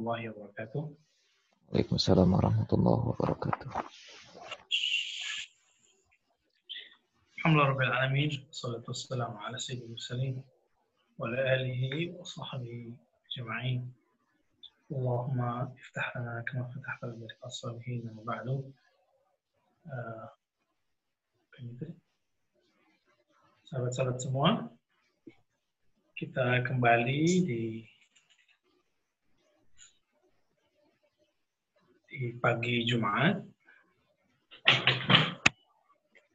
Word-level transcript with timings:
الله 0.00 0.32
وبركاته. 0.32 0.82
وعليكم 1.68 1.94
السلام 2.00 2.32
ورحمة 2.32 2.70
الله 2.72 2.98
وبركاته. 3.08 3.68
الحمد 7.36 7.54
لله 7.54 7.68
رب 7.68 7.80
العالمين 7.80 8.30
والصلاة 8.48 8.84
والسلام 8.88 9.32
على 9.36 9.58
سيد 9.60 9.84
المرسلين 9.84 10.40
وعلى 11.20 11.38
آله 11.54 12.16
وصحبه 12.16 12.96
أجمعين. 13.28 13.80
اللهم 14.88 15.38
افتح 15.76 16.16
لنا 16.16 16.44
كما 16.48 16.64
فتحت 16.72 17.04
لبيت 17.04 17.36
الصالحين 17.44 18.08
وبعد 18.16 18.48
آه. 19.86 20.28
Sahabat-sahabat 23.68 24.16
semua, 24.16 24.72
kita 26.16 26.64
kembali 26.64 27.22
di 27.44 27.84
pagi 32.40 32.84
Jumat. 32.84 33.40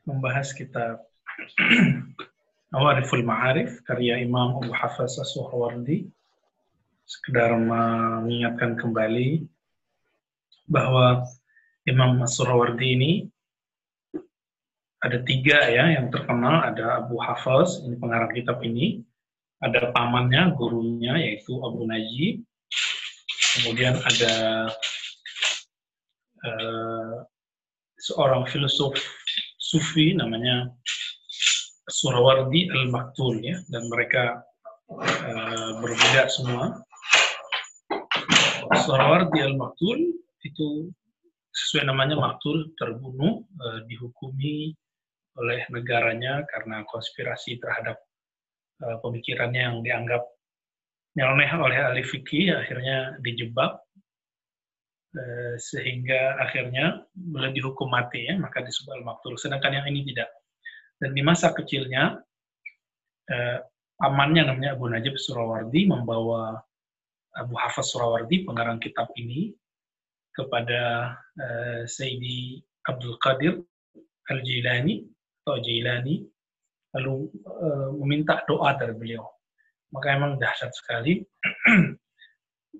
Membahas 0.05 0.49
kitab 0.53 1.05
Awariful 2.77 3.21
Ma'arif 3.21 3.85
karya 3.85 4.21
Imam 4.21 4.57
Abu 4.61 4.73
Hafaz 4.73 5.17
As-Suhawardi 5.21 6.09
sekedar 7.05 7.53
mengingatkan 7.53 8.77
kembali 8.81 9.45
bahwa 10.65 11.21
Imam 11.85 12.17
As-Suhawardi 12.21 12.87
ini 12.97 13.11
ada 15.05 15.21
tiga 15.21 15.69
ya 15.69 15.85
yang 16.01 16.09
terkenal. 16.09 16.65
Ada 16.65 17.05
Abu 17.05 17.21
Hafaz 17.21 17.85
ini 17.85 17.93
pengarang 18.01 18.33
kitab 18.33 18.57
ini. 18.65 19.05
Ada 19.61 19.93
pamannya 19.93 20.49
gurunya 20.57 21.13
yaitu 21.21 21.61
Abu 21.61 21.85
Najib. 21.85 22.41
Kemudian 23.55 23.95
ada 24.01 24.33
uh, 26.45 27.15
seorang 27.97 28.45
filsuf 28.45 28.93
sufi 29.57 30.13
namanya 30.13 30.69
Surawardi 31.89 32.69
Al-Maktul 32.69 33.41
ya. 33.45 33.57
Dan 33.69 33.89
mereka 33.89 34.41
uh, 34.89 35.71
berbeda 35.81 36.29
semua. 36.29 36.81
Surawardi 38.85 39.41
Al-Maktul 39.41 39.99
itu 40.45 40.89
sesuai 41.55 41.87
namanya 41.89 42.17
Maktul 42.17 42.73
terbunuh 42.77 43.45
uh, 43.61 43.79
dihukumi 43.87 44.73
oleh 45.35 45.61
negaranya 45.71 46.47
karena 46.47 46.83
konspirasi 46.87 47.59
terhadap 47.59 47.99
uh, 48.83 48.97
pemikirannya 49.03 49.61
yang 49.61 49.77
dianggap 49.83 50.23
nyeleneh 51.15 51.51
oleh 51.55 51.77
ahli 51.79 52.03
fikih 52.03 52.51
akhirnya 52.51 53.15
dijebak 53.23 53.79
uh, 55.15 55.55
sehingga 55.57 56.37
akhirnya 56.43 57.07
boleh 57.15 57.55
dihukum 57.55 57.89
mati 57.89 58.27
ya 58.27 58.35
maka 58.35 58.61
disebut 58.61 59.01
al-maktul 59.01 59.39
sedangkan 59.39 59.81
yang 59.81 59.87
ini 59.89 60.03
tidak. 60.13 60.29
Dan 60.95 61.11
di 61.11 61.21
masa 61.23 61.51
kecilnya 61.51 62.19
uh, 63.31 63.57
pamannya 63.99 64.47
namanya 64.47 64.75
Abu 64.75 64.91
Najib 64.91 65.15
Surawardi 65.15 65.87
membawa 65.87 66.59
Abu 67.35 67.55
Hafaz 67.59 67.91
Surawardi 67.91 68.47
pengarang 68.47 68.79
kitab 68.79 69.11
ini 69.19 69.51
kepada 70.35 71.15
uh, 71.15 71.81
Sayyidi 71.87 72.63
Abdul 72.87 73.15
Qadir 73.19 73.59
Al-Jilani 74.27 75.03
atau 75.45 75.61
Jailani 75.61 76.25
lalu 76.95 77.29
uh, 77.45 77.91
meminta 78.01 78.41
doa 78.47 78.73
dari 78.75 78.95
beliau. 78.95 79.23
Maka 79.93 80.15
emang 80.15 80.35
dahsyat 80.41 80.73
sekali 80.75 81.21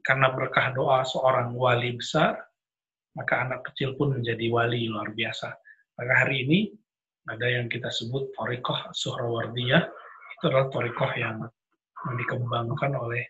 karena 0.06 0.30
berkah 0.31 0.70
doa 0.72 1.02
seorang 1.02 1.58
wali 1.58 1.98
besar, 1.98 2.38
maka 3.17 3.42
anak 3.42 3.66
kecil 3.72 3.98
pun 3.98 4.14
menjadi 4.22 4.45
wali 4.53 4.86
luar 4.86 5.12
biasa. 5.17 5.50
Maka 5.97 6.14
hari 6.14 6.45
ini 6.45 6.59
ada 7.25 7.47
yang 7.50 7.66
kita 7.66 7.89
sebut 7.89 8.30
Torikoh 8.38 8.94
Suhrawardiyah, 8.94 9.84
itu 10.38 10.44
adalah 10.46 10.69
Torikoh 10.69 11.12
yang, 11.18 11.41
dikembangkan 12.06 12.94
oleh 12.94 13.25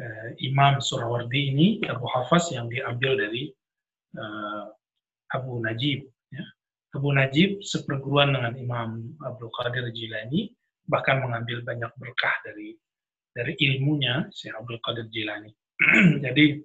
uh, 0.00 0.28
Imam 0.40 0.80
Surawardi 0.80 1.52
ini, 1.52 1.66
Abu 1.92 2.08
Hafaz 2.08 2.48
yang 2.56 2.72
diambil 2.72 3.20
dari 3.20 3.52
uh, 4.16 4.64
Abu 5.36 5.60
Najib. 5.60 6.08
Ya 6.32 6.46
Abu 6.96 7.12
Najib 7.12 7.60
seperguruan 7.60 8.32
dengan 8.32 8.56
Imam 8.56 8.88
Abdul 9.20 9.52
Qadir 9.52 9.92
Jilani, 9.92 10.48
bahkan 10.88 11.20
mengambil 11.20 11.60
banyak 11.60 11.92
berkah 12.00 12.32
dari 12.48 12.72
dari 13.36 13.52
ilmunya 13.60 14.24
si 14.32 14.48
Abdul 14.48 14.80
Qadir 14.80 15.04
Jilani. 15.12 15.52
Jadi 16.24 16.58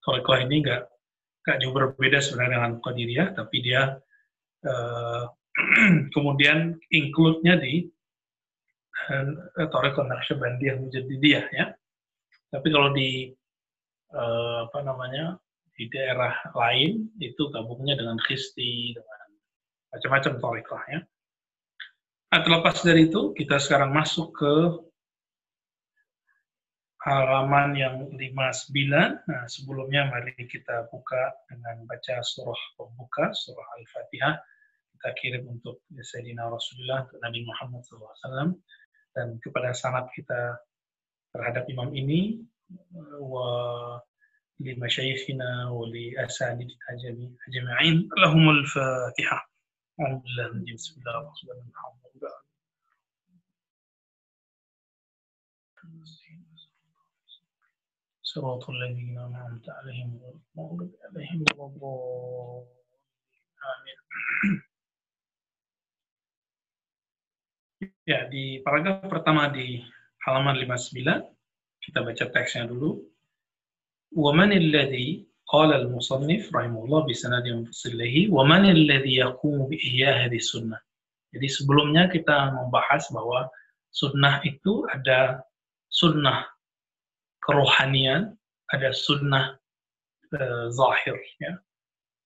Torikoh 0.00 0.38
ini 0.40 0.62
nggak 0.62 0.82
nggak 1.46 1.56
jauh 1.62 1.74
berbeda 1.74 2.18
sebenarnya 2.18 2.58
dengan 2.58 2.74
Qadiriyah, 2.82 3.28
tapi 3.34 3.56
dia 3.62 3.94
uh, 4.66 5.22
kemudian 6.14 6.74
include-nya 6.90 7.58
di 7.58 7.86
uh, 9.10 9.68
Torikoh 9.68 10.06
Naqsyabandiyah 10.06 10.80
Mujaddidiyah 10.80 11.46
ya. 11.52 11.66
Tapi 12.50 12.68
kalau 12.70 12.94
di 12.94 13.34
uh, 14.14 14.70
apa 14.70 14.78
namanya 14.86 15.36
di 15.76 15.92
daerah 15.92 16.32
lain 16.56 17.12
itu 17.20 17.52
gabungnya 17.52 17.94
dengan 18.00 18.16
khisti, 18.24 18.96
dengan 18.96 19.28
macam-macam 19.92 20.32
torikoh 20.40 20.82
ya. 20.88 21.00
Nah, 22.32 22.40
terlepas 22.42 22.82
dari 22.82 23.06
itu, 23.06 23.32
kita 23.36 23.60
sekarang 23.60 23.94
masuk 23.94 24.34
ke 24.34 24.52
halaman 27.05 27.73
yang 27.73 27.95
59. 28.13 29.25
Nah, 29.25 29.43
sebelumnya 29.49 30.09
mari 30.13 30.37
kita 30.37 30.87
buka 30.93 31.33
dengan 31.49 31.85
baca 31.89 32.21
surah 32.21 32.61
pembuka, 32.77 33.33
surah 33.33 33.67
Al-Fatihah. 33.81 34.35
Kita 34.97 35.09
kirim 35.17 35.49
untuk 35.49 35.81
Sayyidina 35.89 36.45
Rasulullah, 36.45 37.09
untuk 37.09 37.17
Nabi 37.25 37.41
Muhammad 37.41 37.81
SAW, 37.81 38.53
dan 39.17 39.41
kepada 39.41 39.73
sanat 39.73 40.13
kita 40.13 40.61
terhadap 41.33 41.65
imam 41.73 41.89
ini, 41.97 42.45
wa 43.17 43.97
لمشايخنا 44.61 45.69
ولأساتذتنا 45.69 47.35
أجمعين 47.47 48.09
لهم 48.17 48.49
الفاتحة 48.49 49.49
أعوذ 49.99 50.19
بالله 50.19 50.47
من 50.53 50.65
بسم 50.75 51.01
الله 51.01 51.17
الرحمن 51.17 51.51
الرحيم 51.51 52.11
صراط 58.35 58.69
الذين 58.69 59.17
أنعمت 59.17 59.69
عليهم 59.69 60.19
غير 60.23 60.35
المغضوب 60.55 60.91
عليهم 61.03 61.39
ولا 61.57 61.67
الضالين 61.67 62.67
آمين 63.71 63.97
Ya, 68.05 68.29
di 68.29 68.61
paragraf 68.61 69.09
pertama 69.09 69.49
di 69.49 69.81
halaman 70.25 70.53
59, 70.53 71.33
kita 71.81 72.05
baca 72.05 72.25
teksnya 72.29 72.69
dulu. 72.69 73.01
وَمَنِ 74.13 74.51
الَّذِي 74.53 75.31
قال 75.51 75.73
المصنف 75.73 76.55
رحمه 76.55 76.85
الله 76.85 77.01
بسند 77.11 77.47
منفصل 77.47 77.97
له 77.99 78.15
ومن 78.31 78.63
الذي 78.71 79.15
يقوم 79.15 79.67
بإحياء 79.67 80.13
هذه 80.25 80.39
السنة 80.39 80.79
jadi 81.31 81.47
sebelumnya 81.47 82.07
kita 82.11 82.55
membahas 82.55 83.07
bahwa 83.11 83.51
sunnah 83.91 84.39
itu 84.47 84.87
ada 84.87 85.43
sunnah 85.91 86.47
kerohanian 87.46 88.34
ada 88.74 88.90
sunnah 88.90 89.54
uh, 90.34 90.66
zahir 90.74 91.14
ya. 91.38 91.54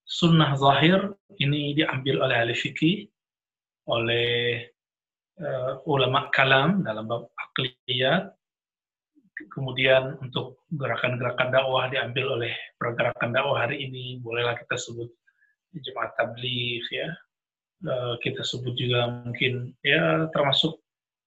Sunnah 0.08 0.56
zahir 0.56 1.12
ini 1.38 1.76
diambil 1.76 2.24
oleh 2.24 2.36
ahli 2.40 2.56
fikih 2.56 3.06
oleh 3.86 4.64
uh, 5.38 5.78
ulama 5.84 6.32
kalam 6.32 6.80
dalam 6.82 7.06
bab 7.06 7.28
akliyat 7.36 8.32
kemudian 9.48 10.20
untuk 10.20 10.60
gerakan-gerakan 10.76 11.48
dakwah 11.48 11.88
diambil 11.88 12.36
oleh 12.40 12.52
pergerakan 12.76 13.32
dakwah 13.32 13.64
hari 13.64 13.88
ini. 13.88 14.20
Bolehlah 14.20 14.56
kita 14.60 14.76
sebut 14.76 15.08
jemaat 15.80 16.12
tabligh 16.20 16.84
ya. 16.92 17.08
Kita 18.20 18.44
sebut 18.44 18.76
juga 18.76 19.24
mungkin 19.24 19.72
ya 19.80 20.28
termasuk 20.36 20.76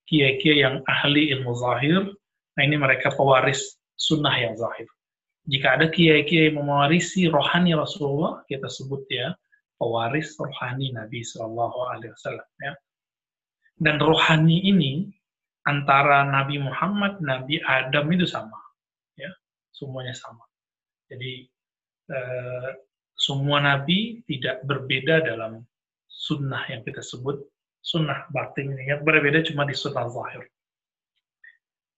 kiai-kiai 0.05 0.61
yang 0.61 0.85
ahli 0.85 1.33
ilmu 1.33 1.57
zahir. 1.57 2.05
Nah 2.53 2.61
ini 2.61 2.77
mereka 2.77 3.09
pewaris 3.09 3.73
sunnah 4.03 4.35
yang 4.35 4.59
zahir 4.59 4.87
jika 5.47 5.79
ada 5.79 5.87
kiai-kiai 5.87 6.51
mewarisi 6.51 7.31
rohani 7.31 7.71
Rasulullah 7.71 8.43
kita 8.51 8.67
sebut 8.67 9.07
ya 9.07 9.31
pewaris 9.79 10.35
rohani 10.35 10.91
Nabi 10.91 11.23
Shallallahu 11.23 11.77
Alaihi 11.91 12.11
Wasallam 12.15 12.49
ya 12.59 12.73
dan 13.79 13.97
rohani 13.99 14.63
ini 14.63 15.11
antara 15.67 16.27
Nabi 16.27 16.59
Muhammad, 16.59 17.23
Nabi 17.23 17.63
Adam 17.63 18.11
itu 18.11 18.27
sama, 18.27 18.59
ya, 19.15 19.31
semuanya 19.71 20.13
sama. 20.13 20.43
Jadi 21.07 21.47
eh, 22.11 22.69
semua 23.15 23.63
Nabi 23.63 24.21
tidak 24.27 24.63
berbeda 24.67 25.23
dalam 25.23 25.63
sunnah 26.07 26.63
yang 26.69 26.83
kita 26.83 27.01
sebut 27.01 27.39
sunnah 27.83 28.27
batin 28.31 28.71
ini, 28.71 28.95
yang 28.95 29.03
berbeda 29.03 29.43
cuma 29.43 29.67
di 29.67 29.75
sunnah 29.75 30.07
zahir. 30.07 30.43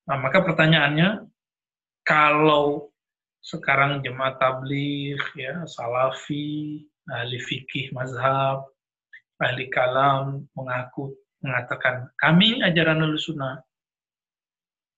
Nah, 0.06 0.18
maka 0.22 0.46
pertanyaannya, 0.46 1.26
kalau 2.06 2.94
sekarang 3.42 4.02
jemaat 4.06 4.38
tabligh, 4.38 5.22
ya, 5.38 5.66
salafi, 5.66 6.86
ahli 7.10 7.38
fikih 7.38 7.94
mazhab, 7.94 8.66
ahli 9.42 9.70
kalam 9.70 10.46
mengaku 10.58 11.14
mengatakan 11.46 12.10
kami 12.18 12.62
ajaran 12.66 13.06
ahli 13.06 13.18
sunnah. 13.22 13.62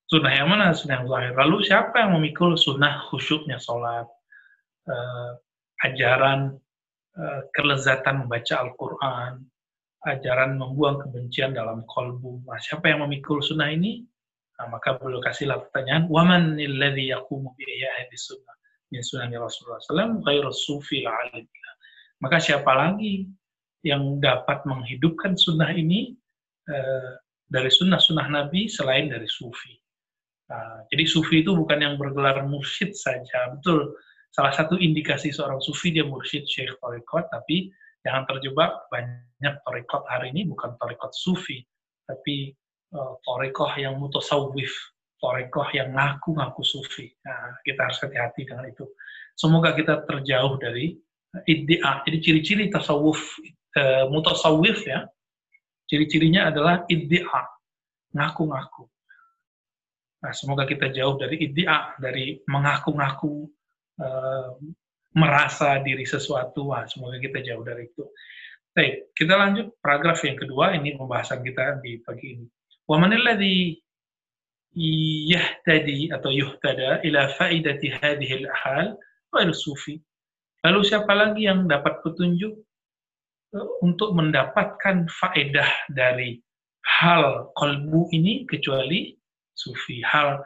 Sunnah 0.07 0.31
yang 0.31 0.47
mana? 0.47 0.71
Sunnah 0.71 1.03
yang 1.03 1.07
zahir. 1.11 1.33
Lalu 1.35 1.57
siapa 1.67 1.95
yang 1.99 2.15
memikul 2.15 2.55
sunnah 2.55 3.03
khusyuknya 3.11 3.59
sholat? 3.59 4.07
Uh, 4.87 5.35
ajaran 5.83 6.55
uh, 7.19 7.41
kelezatan 7.51 8.23
membaca 8.23 8.55
Al-Quran, 8.63 9.43
ajaran 10.07 10.55
membuang 10.55 11.03
kebencian 11.03 11.51
dalam 11.51 11.83
kolbu. 11.83 12.47
Nah, 12.47 12.55
siapa 12.55 12.87
yang 12.87 13.03
memikul 13.03 13.43
sunnah 13.43 13.67
ini? 13.67 14.07
Nah, 14.57 14.67
maka 14.73 14.97
beliau 14.97 15.21
kasihlah 15.21 15.69
pertanyaan, 15.69 16.09
waman 16.09 16.57
alladhi 16.57 17.13
yaqumu 17.13 17.53
bi 17.53 17.63
ihya'i 17.65 18.09
sunnah 18.17 18.55
min 18.89 19.05
sunnah 19.05 19.29
Rasulullah 19.29 19.81
sallallahu 19.85 20.25
ghairu 20.25 20.49
sufi 20.49 21.05
alim. 21.05 21.45
Maka 22.17 22.41
siapa 22.41 22.71
lagi 22.73 23.29
yang 23.85 24.17
dapat 24.17 24.65
menghidupkan 24.65 25.37
sunnah 25.37 25.69
ini 25.69 26.17
uh, 26.73 27.21
dari 27.45 27.69
sunnah-sunnah 27.69 28.25
Nabi 28.33 28.65
selain 28.65 29.13
dari 29.13 29.29
sufi? 29.29 29.77
Nah, 30.49 30.81
jadi 30.89 31.05
sufi 31.05 31.45
itu 31.45 31.53
bukan 31.53 31.77
yang 31.77 31.95
bergelar 32.01 32.41
mursyid 32.47 32.97
saja. 32.97 33.53
Betul, 33.53 33.93
salah 34.33 34.55
satu 34.55 34.79
indikasi 34.79 35.29
seorang 35.29 35.61
sufi 35.61 35.93
dia 35.93 36.07
mursyid 36.07 36.49
syekh 36.49 36.73
tarekat, 36.81 37.29
tapi 37.29 37.69
jangan 38.01 38.25
terjebak 38.25 38.71
banyak 38.89 39.53
tarekat 39.61 40.01
hari 40.09 40.33
ini 40.33 40.49
bukan 40.49 40.73
tarekat 40.79 41.11
sufi, 41.13 41.61
tapi 42.07 42.55
uh, 42.93 43.13
tarekat 43.23 43.71
yang 43.81 43.97
mutasawwif, 43.97 44.71
tarekat 45.19 45.67
yang 45.73 45.95
ngaku-ngaku 45.95 46.61
sufi. 46.61 47.11
Nah, 47.25 47.57
kita 47.65 47.87
harus 47.87 47.99
hati-hati 48.03 48.47
dengan 48.47 48.69
itu. 48.69 48.85
Semoga 49.33 49.73
kita 49.73 50.05
terjauh 50.05 50.57
dari 50.61 50.97
iddia. 51.45 52.03
Jadi 52.05 52.17
ciri-ciri 52.21 52.65
tasawuf 52.69 53.19
uh, 53.75 54.05
mutasawwif 54.11 54.85
ya, 54.85 55.07
ciri-cirinya 55.87 56.49
adalah 56.53 56.83
iddia, 56.89 57.45
ngaku-ngaku 58.13 58.87
Nah, 60.17 60.33
semoga 60.33 60.65
kita 60.65 60.89
jauh 60.89 61.15
dari 61.15 61.37
idea, 61.45 61.93
dari 62.01 62.41
mengaku-ngaku, 62.49 63.45
uh, 64.01 64.57
merasa 65.13 65.77
diri 65.85 66.05
sesuatu. 66.05 66.73
Wah, 66.73 66.89
semoga 66.89 67.21
kita 67.21 67.41
jauh 67.45 67.61
dari 67.61 67.89
itu. 67.89 68.05
Baik, 68.73 69.13
kita 69.13 69.33
lanjut 69.37 69.77
paragraf 69.81 70.21
yang 70.25 70.37
kedua. 70.37 70.73
Ini 70.77 70.97
pembahasan 70.97 71.41
kita 71.45 71.81
di 71.81 72.01
pagi 72.01 72.27
ini. 72.37 72.45
Wa 72.87 72.95
manilladhi 73.03 73.75
yahtadi 75.27 76.13
atau 76.13 76.31
yuhtada 76.31 77.03
ila 77.03 77.27
faidati 77.35 77.91
hadhihi 77.91 78.45
al-ahal 78.45 78.95
ghairu 79.35 79.51
sufi. 79.51 79.99
Lalu 80.63 80.79
siapa 80.87 81.11
lagi 81.11 81.47
yang 81.47 81.67
dapat 81.67 81.99
petunjuk 82.01 82.53
eh, 83.55 83.67
untuk 83.83 84.15
mendapatkan 84.15 85.07
faedah 85.07 85.69
dari 85.91 86.39
hal 86.85 87.51
kolbu 87.59 88.07
ini 88.15 88.47
kecuali 88.47 89.11
sufi. 89.51 89.99
Hal 90.05 90.39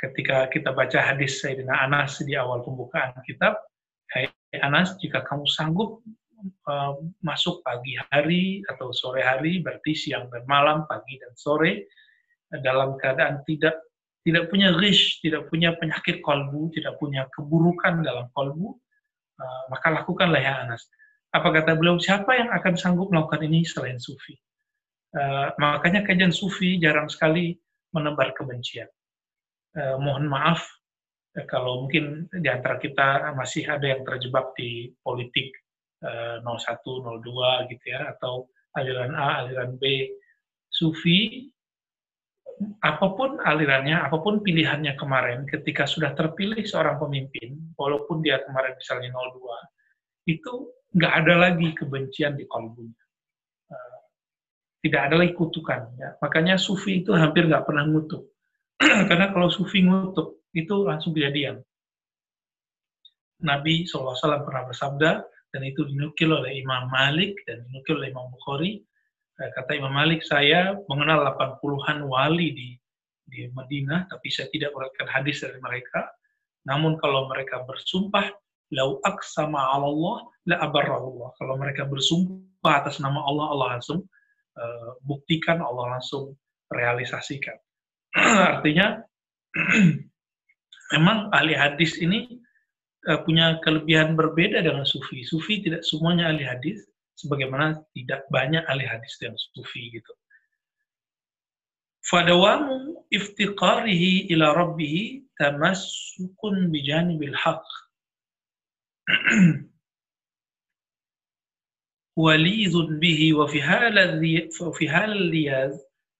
ketika 0.00 0.50
kita 0.50 0.74
baca 0.74 0.98
hadis 0.98 1.38
Sayyidina 1.40 1.78
Anas 1.84 2.18
di 2.26 2.34
awal 2.34 2.66
pembukaan 2.66 3.14
kitab, 3.22 3.54
Hai 4.12 4.30
Anas, 4.62 4.94
jika 5.02 5.26
kamu 5.26 5.48
sanggup 5.50 5.98
uh, 6.68 6.94
masuk 7.24 7.64
pagi 7.64 7.96
hari 8.10 8.60
atau 8.68 8.92
sore 8.92 9.24
hari, 9.24 9.64
berarti 9.64 9.92
siang 9.96 10.28
dan 10.28 10.44
malam, 10.44 10.84
pagi 10.86 11.16
dan 11.20 11.32
sore, 11.34 11.88
dalam 12.62 12.94
keadaan 13.00 13.42
tidak 13.48 13.80
tidak 14.24 14.48
punya 14.48 14.72
rish, 14.76 15.20
tidak 15.20 15.52
punya 15.52 15.76
penyakit 15.76 16.24
kolbu, 16.24 16.72
tidak 16.72 16.96
punya 16.96 17.28
keburukan 17.32 18.00
dalam 18.00 18.28
kolbu, 18.32 18.72
uh, 19.40 19.62
maka 19.68 19.92
lakukanlah 19.92 20.40
ya 20.40 20.64
Anas. 20.64 20.88
Apa 21.34 21.50
kata 21.50 21.74
beliau, 21.74 21.98
siapa 21.98 22.30
yang 22.38 22.48
akan 22.54 22.78
sanggup 22.78 23.10
melakukan 23.10 23.42
ini 23.42 23.66
selain 23.66 23.98
sufi? 23.98 24.38
Makanya 25.58 26.06
kajian 26.06 26.30
sufi 26.30 26.78
jarang 26.78 27.10
sekali 27.10 27.58
menebar 27.90 28.34
kebencian. 28.34 28.86
Eh, 29.74 29.96
mohon 29.98 30.30
maaf 30.30 30.62
eh, 31.34 31.42
kalau 31.50 31.82
mungkin 31.82 32.30
di 32.30 32.46
antara 32.46 32.78
kita 32.78 33.34
masih 33.34 33.66
ada 33.66 33.82
yang 33.90 34.06
terjebak 34.06 34.54
di 34.54 34.94
politik 35.02 35.50
eh, 35.50 35.63
01, 36.04 36.44
02 36.44 37.70
gitu 37.72 37.84
ya, 37.88 38.12
atau 38.16 38.48
aliran 38.76 39.12
A, 39.16 39.44
aliran 39.44 39.80
B, 39.80 40.12
Sufi, 40.68 41.48
apa 42.84 43.06
pun 43.16 43.40
alirannya, 43.40 43.98
apa 43.98 44.20
pun 44.20 44.44
pilihannya 44.44 44.94
kemarin, 44.94 45.48
ketika 45.48 45.88
sudah 45.88 46.12
terpilih 46.12 46.62
seorang 46.62 47.00
pemimpin, 47.00 47.74
walaupun 47.74 48.20
dia 48.20 48.42
kemarin 48.44 48.76
misalnya 48.76 49.10
02, 49.10 50.30
itu 50.30 50.52
nggak 50.94 51.14
ada 51.24 51.34
lagi 51.50 51.68
kebencian 51.74 52.38
di 52.38 52.46
kalbunya 52.46 53.04
tidak 54.84 55.00
ada 55.08 55.16
lagi 55.16 55.32
kutukan. 55.32 55.80
Ya. 55.96 56.12
Makanya 56.20 56.60
sufi 56.60 57.00
itu 57.00 57.16
hampir 57.16 57.48
nggak 57.48 57.64
pernah 57.64 57.88
ngutuk. 57.88 58.28
Karena 59.08 59.32
kalau 59.32 59.48
sufi 59.48 59.80
ngutuk, 59.80 60.44
itu 60.52 60.84
langsung 60.84 61.16
kejadian. 61.16 61.64
Nabi 63.40 63.88
SAW 63.88 64.44
pernah 64.44 64.68
bersabda, 64.68 65.10
dan 65.54 65.62
itu 65.62 65.86
dinukil 65.86 66.34
oleh 66.34 66.58
Imam 66.58 66.90
Malik 66.90 67.38
dan 67.46 67.62
dinukil 67.70 68.02
oleh 68.02 68.10
Imam 68.10 68.26
Bukhari. 68.34 68.82
Eh, 69.38 69.50
kata 69.54 69.78
Imam 69.78 69.94
Malik, 69.94 70.26
saya 70.26 70.74
mengenal 70.90 71.22
80-an 71.38 72.02
wali 72.10 72.50
di 72.50 72.68
di 73.24 73.48
Madinah, 73.54 74.10
tapi 74.10 74.28
saya 74.28 74.50
tidak 74.52 74.74
mendapatkan 74.74 75.08
hadis 75.08 75.46
dari 75.46 75.56
mereka. 75.62 76.10
Namun 76.68 76.98
kalau 77.00 77.30
mereka 77.30 77.62
bersumpah, 77.64 78.34
lau 78.74 79.00
aksama 79.06 79.62
Allah, 79.62 80.28
la 80.50 80.56
abarrahullah. 80.60 81.32
Kalau 81.40 81.54
mereka 81.56 81.88
bersumpah 81.88 82.84
atas 82.84 83.00
nama 83.00 83.22
Allah, 83.24 83.46
Allah 83.54 83.68
langsung 83.78 84.04
uh, 84.58 84.90
buktikan, 85.06 85.60
Allah 85.62 85.96
langsung 85.96 86.36
realisasikan. 86.72 87.56
Artinya, 88.58 89.00
memang 90.94 91.32
ahli 91.32 91.54
hadis 91.56 91.96
ini 92.00 92.28
uh, 93.07 93.19
punya 93.23 93.57
kelebihan 93.63 94.13
berbeda 94.13 94.63
dengan 94.63 94.83
sufi. 94.83 95.23
Sufi 95.23 95.63
tidak 95.63 95.85
semuanya 95.87 96.31
ahli 96.33 96.43
hadis, 96.43 96.83
sebagaimana 97.19 97.83
tidak 97.95 98.27
banyak 98.31 98.63
ahli 98.67 98.85
hadis 98.87 99.15
yang 99.19 99.35
sufi 99.55 99.91
gitu. 99.91 100.13
Fadawamu 102.09 103.05
iftiqarihi 103.11 104.31
ila 104.33 104.55
rabbihi 104.55 105.35
tamassukun 105.37 106.71
bijanibil 106.71 107.35
haq. 107.35 107.65
وليذ 112.19 112.99
به 112.99 113.33
وفي 113.33 113.61
هذا 113.61 114.19
وفي 114.61 114.89
هذا 114.89 115.11
اللياذ 115.11 115.73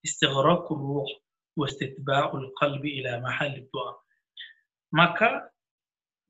استغراق 0.06 0.74
الروح 0.74 1.10
واستتباع 1.58 2.32
القلب 2.34 2.86
إلى 2.86 3.20
محل 3.20 3.54
الدعاء 3.68 3.98
maka 4.96 5.52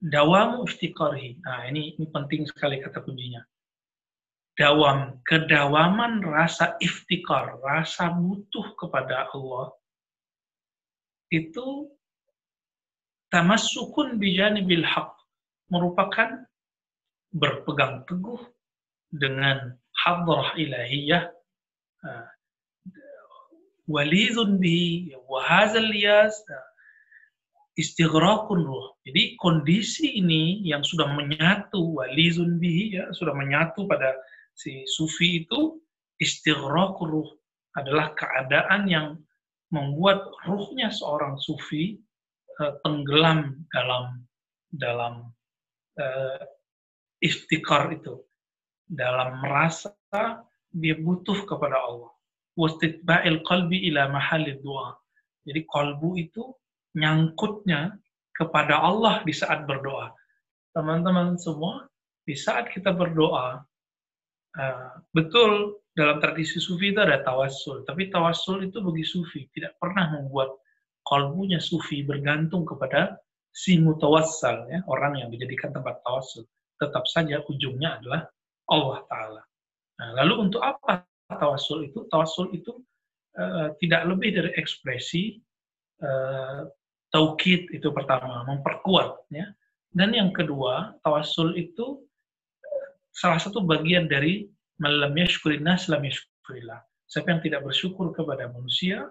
dawam 0.04 0.68
iftiqarhi 0.68 1.40
nah 1.40 1.64
ini, 1.68 1.96
ini 1.96 2.06
penting 2.12 2.44
sekali 2.44 2.80
kata 2.84 3.00
kuncinya. 3.00 3.40
Dawam 4.54 5.18
kedawaman 5.26 6.22
rasa 6.22 6.78
iftikar 6.78 7.58
rasa 7.58 8.14
butuh 8.14 8.76
kepada 8.78 9.26
Allah 9.34 9.74
itu 11.34 11.90
tamassukun 13.34 14.22
bijanibil 14.22 14.86
haq 14.86 15.10
merupakan 15.66 16.46
berpegang 17.34 18.06
teguh 18.06 18.38
dengan 19.10 19.74
hadrah 19.90 20.54
ilahiyah 20.54 21.34
uh, 22.06 22.26
walidun 23.90 24.62
bihi 24.62 25.18
wa 25.26 25.42
hadzal 25.42 25.82
liyas 25.82 26.38
uh, 26.46 26.73
istighraqun 27.74 28.62
ruh. 28.62 28.94
Jadi 29.02 29.34
kondisi 29.38 30.18
ini 30.18 30.62
yang 30.62 30.86
sudah 30.86 31.10
menyatu 31.14 31.98
walizun 31.98 32.62
bihi 32.62 32.98
ya 32.98 33.04
sudah 33.14 33.34
menyatu 33.34 33.86
pada 33.90 34.14
si 34.54 34.86
sufi 34.86 35.42
itu 35.42 35.82
istighraqun 36.22 37.08
ruh 37.10 37.28
adalah 37.74 38.14
keadaan 38.14 38.86
yang 38.86 39.06
membuat 39.74 40.30
ruhnya 40.46 40.94
seorang 40.94 41.34
sufi 41.42 41.98
uh, 42.62 42.78
tenggelam 42.86 43.66
dalam 43.74 44.22
dalam 44.70 45.14
uh, 45.98 46.42
iftikar 47.18 47.90
itu 47.90 48.22
dalam 48.86 49.42
merasa 49.42 49.90
dia 50.70 50.94
butuh 50.98 51.42
kepada 51.46 51.74
Allah. 51.74 52.14
Wastitba'il 52.54 53.42
qalbi 53.42 53.90
ila 53.90 54.10
mahalid 54.14 54.62
doa. 54.62 54.94
Jadi 55.42 55.66
kalbu 55.66 56.14
itu 56.22 56.54
nyangkutnya 56.94 57.98
kepada 58.34 58.82
Allah 58.82 59.22
di 59.22 59.34
saat 59.34 59.66
berdoa. 59.66 60.10
Teman-teman 60.74 61.38
semua, 61.38 61.86
di 62.26 62.34
saat 62.34 62.70
kita 62.70 62.90
berdoa, 62.90 63.62
uh, 64.58 64.90
betul 65.14 65.78
dalam 65.94 66.18
tradisi 66.18 66.58
sufi 66.58 66.90
itu 66.90 66.98
ada 66.98 67.22
tawassul, 67.22 67.86
tapi 67.86 68.10
tawassul 68.10 68.66
itu 68.66 68.82
bagi 68.82 69.06
sufi 69.06 69.46
tidak 69.54 69.78
pernah 69.78 70.18
membuat 70.18 70.50
kalbunya 71.06 71.62
sufi 71.62 72.02
bergantung 72.02 72.66
kepada 72.66 73.14
si 73.54 73.78
mutawassal 73.78 74.66
ya, 74.66 74.82
orang 74.90 75.22
yang 75.22 75.30
dijadikan 75.30 75.70
tempat 75.70 76.02
tawassul, 76.02 76.42
tetap 76.82 77.06
saja 77.06 77.38
ujungnya 77.46 78.02
adalah 78.02 78.26
Allah 78.66 78.98
taala. 79.06 79.42
Nah, 79.94 80.10
lalu 80.18 80.50
untuk 80.50 80.58
apa 80.58 81.06
tawassul 81.30 81.86
itu? 81.86 82.02
Tawassul 82.10 82.50
itu 82.50 82.74
uh, 83.38 83.70
tidak 83.78 84.10
lebih 84.10 84.34
dari 84.34 84.50
ekspresi 84.58 85.38
uh, 86.02 86.66
taukid 87.14 87.70
itu 87.70 87.88
pertama, 87.94 88.42
memperkuat 88.50 89.30
ya. 89.30 89.46
Dan 89.94 90.10
yang 90.10 90.34
kedua, 90.34 90.98
tawassul 91.06 91.54
itu 91.54 92.02
salah 93.14 93.38
satu 93.38 93.62
bagian 93.62 94.10
dari 94.10 94.50
malam 94.82 95.14
yashkurin 95.14 95.62
nas 95.62 95.86
lam 95.86 96.02
yashkurillah. 96.02 96.82
Siapa 97.06 97.30
yang 97.30 97.42
tidak 97.46 97.62
bersyukur 97.62 98.10
kepada 98.10 98.50
manusia, 98.50 99.06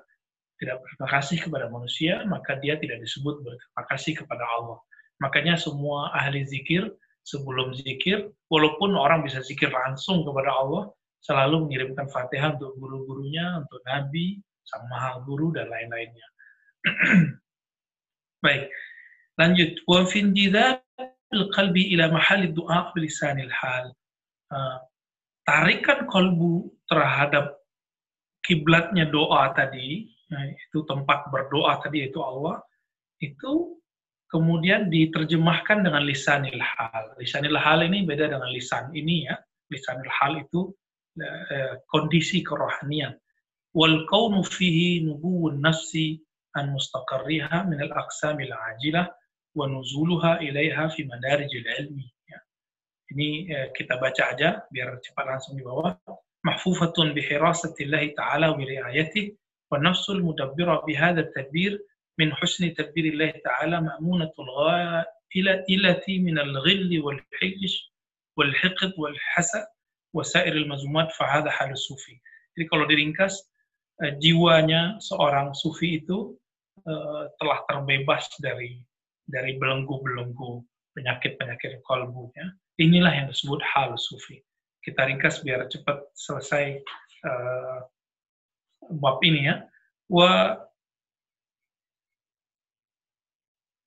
tidak 0.60 0.84
berterima 0.84 1.08
kasih 1.08 1.38
kepada 1.40 1.66
manusia, 1.72 2.28
maka 2.28 2.60
dia 2.60 2.76
tidak 2.76 3.00
disebut 3.00 3.40
berterima 3.40 3.84
kasih 3.88 4.14
kepada 4.20 4.44
Allah. 4.60 4.84
Makanya 5.24 5.56
semua 5.56 6.12
ahli 6.12 6.44
zikir 6.44 6.92
sebelum 7.24 7.72
zikir, 7.80 8.28
walaupun 8.52 9.00
orang 9.00 9.24
bisa 9.24 9.40
zikir 9.40 9.72
langsung 9.72 10.28
kepada 10.28 10.52
Allah, 10.52 10.92
selalu 11.24 11.72
mengirimkan 11.72 12.12
fatihah 12.12 12.60
untuk 12.60 12.76
guru-gurunya, 12.76 13.64
untuk 13.64 13.80
nabi, 13.88 14.44
sang 14.68 14.84
maha 14.92 15.24
guru, 15.24 15.56
dan 15.56 15.72
lain-lainnya. 15.72 16.28
Baik, 18.44 18.68
lanjut. 19.40 19.72
Wa 19.88 20.04
fin 20.04 20.36
qalbi 21.56 21.96
ila 21.96 22.12
mahal 22.12 22.44
du'a 22.52 22.92
bilisanil 22.92 23.50
hal. 23.50 23.96
Uh, 24.52 24.78
tarikan 25.48 26.06
kolbu 26.06 26.70
terhadap 26.92 27.58
kiblatnya 28.44 29.08
doa 29.08 29.50
tadi, 29.56 30.12
nah, 30.28 30.44
itu 30.44 30.84
tempat 30.86 31.32
berdoa 31.32 31.80
tadi 31.80 32.06
itu 32.06 32.20
Allah, 32.20 32.60
itu 33.24 33.80
kemudian 34.28 34.92
diterjemahkan 34.92 35.88
dengan 35.88 36.04
lisanil 36.04 36.60
hal. 36.60 37.16
Lisanil 37.16 37.56
hal 37.56 37.82
ini 37.88 38.04
beda 38.04 38.28
dengan 38.28 38.52
lisan 38.52 38.92
ini 38.92 39.30
ya. 39.30 39.40
Lisanil 39.72 40.12
hal 40.12 40.44
itu 40.44 40.74
eh, 41.22 41.80
kondisi 41.88 42.44
kerohanian. 42.44 43.16
Wal 43.74 44.06
kaunu 44.10 44.42
fihi 44.46 45.02
nubuwun 45.06 45.62
nafsi 45.62 46.20
عن 46.56 46.74
مستقرها 46.74 47.64
من 47.64 47.82
الأقسام 47.82 48.40
العاجلة 48.40 49.16
ونزولها 49.56 50.34
إليها 50.42 50.88
في 50.88 51.04
مدارج 51.04 51.52
العلم 51.56 51.98
ini 53.14 53.46
kita 53.78 54.02
baca 54.02 54.34
aja 54.34 54.66
biar 54.74 54.98
cepat 55.06 55.26
langsung 55.30 55.54
di 55.54 55.62
bawah 55.62 55.94
mahfufatun 56.42 57.14
bihirasatillahi 57.14 58.18
ta'ala 58.18 58.58
wa 58.58 58.58
riayatih 58.58 59.38
wa 59.70 59.78
nafsul 59.78 60.18
mudabbira 60.26 60.82
bihadha 60.82 61.30
tadbir 61.38 61.78
min 62.18 62.34
husni 62.42 62.74
tadbirillahi 62.74 63.38
ta'ala 63.46 63.86
ma'munatul 63.86 64.50
ghaya 64.50 65.06
ila 65.38 65.54
ilati 65.70 66.26
min 66.26 66.42
al-ghilli 66.42 67.06
wal 67.06 67.22
hijish 67.38 67.78
wal 68.34 68.50
hiqd 68.50 68.98
wal 68.98 69.14
hasad 69.38 69.62
wa 70.18 70.26
sairil 70.26 70.66
mazmumat 70.66 71.14
fa 71.14 71.30
hadha 71.38 71.54
halus 71.54 71.86
sufi 71.86 72.18
jadi 72.58 72.66
kalau 72.66 72.90
diringkas 72.90 73.46
jiwanya 74.18 74.98
seorang 74.98 75.54
sufi 75.54 76.02
itu 76.02 76.34
telah 77.40 77.60
terbebas 77.72 78.28
dari 78.44 78.84
dari 79.28 79.56
belenggu-belenggu 79.56 80.64
penyakit-penyakit 80.94 81.82
kalbu. 81.88 82.30
Ya. 82.36 82.48
Inilah 82.82 83.14
yang 83.14 83.28
disebut 83.30 83.62
hal 83.64 83.96
sufi. 83.96 84.44
Kita 84.84 85.08
ringkas 85.08 85.42
biar 85.42 85.66
cepat 85.72 86.04
selesai 86.18 86.84
uh, 87.24 87.80
bab 89.00 89.24
ini 89.24 89.48
ya. 89.48 89.64
Wa 90.12 90.60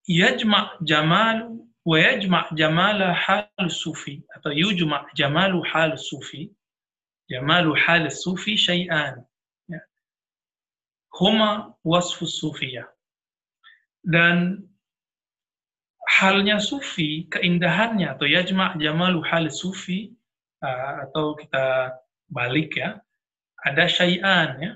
yajma' 0.08 0.80
jamal 0.86 1.60
wa 1.86 1.96
yajma' 2.00 2.50
jamala 2.56 3.12
hal 3.12 3.50
sufi 3.68 4.24
atau 4.34 4.50
yujma' 4.50 5.06
jamalu 5.14 5.62
hal 5.66 5.94
sufi 5.98 6.50
jamalu 7.30 7.74
hal 7.76 8.08
sufi 8.10 8.56
syai'an 8.56 9.20
ya. 9.20 9.35
Huma 11.16 11.74
wasfu 11.84 12.28
sufiyah 12.28 12.86
dan 14.04 14.62
halnya 16.20 16.60
sufi 16.62 17.26
keindahannya 17.32 18.14
atau 18.14 18.28
yajma' 18.28 18.78
jamalu 18.78 19.24
hal 19.26 19.50
sufi 19.50 20.12
atau 21.02 21.34
kita 21.40 21.96
balik 22.30 22.76
ya 22.76 23.00
ada 23.66 23.88
syai'an 23.90 24.60
ya 24.60 24.72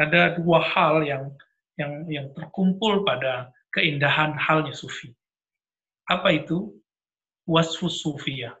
ada 0.00 0.40
dua 0.40 0.64
hal 0.64 1.04
yang 1.04 1.28
yang 1.76 2.04
yang 2.08 2.26
terkumpul 2.36 3.04
pada 3.04 3.52
keindahan 3.72 4.34
halnya 4.36 4.74
sufi. 4.74 5.12
Apa 6.10 6.34
itu? 6.34 6.74
Wasfus 7.50 8.04
sufiyah, 8.06 8.54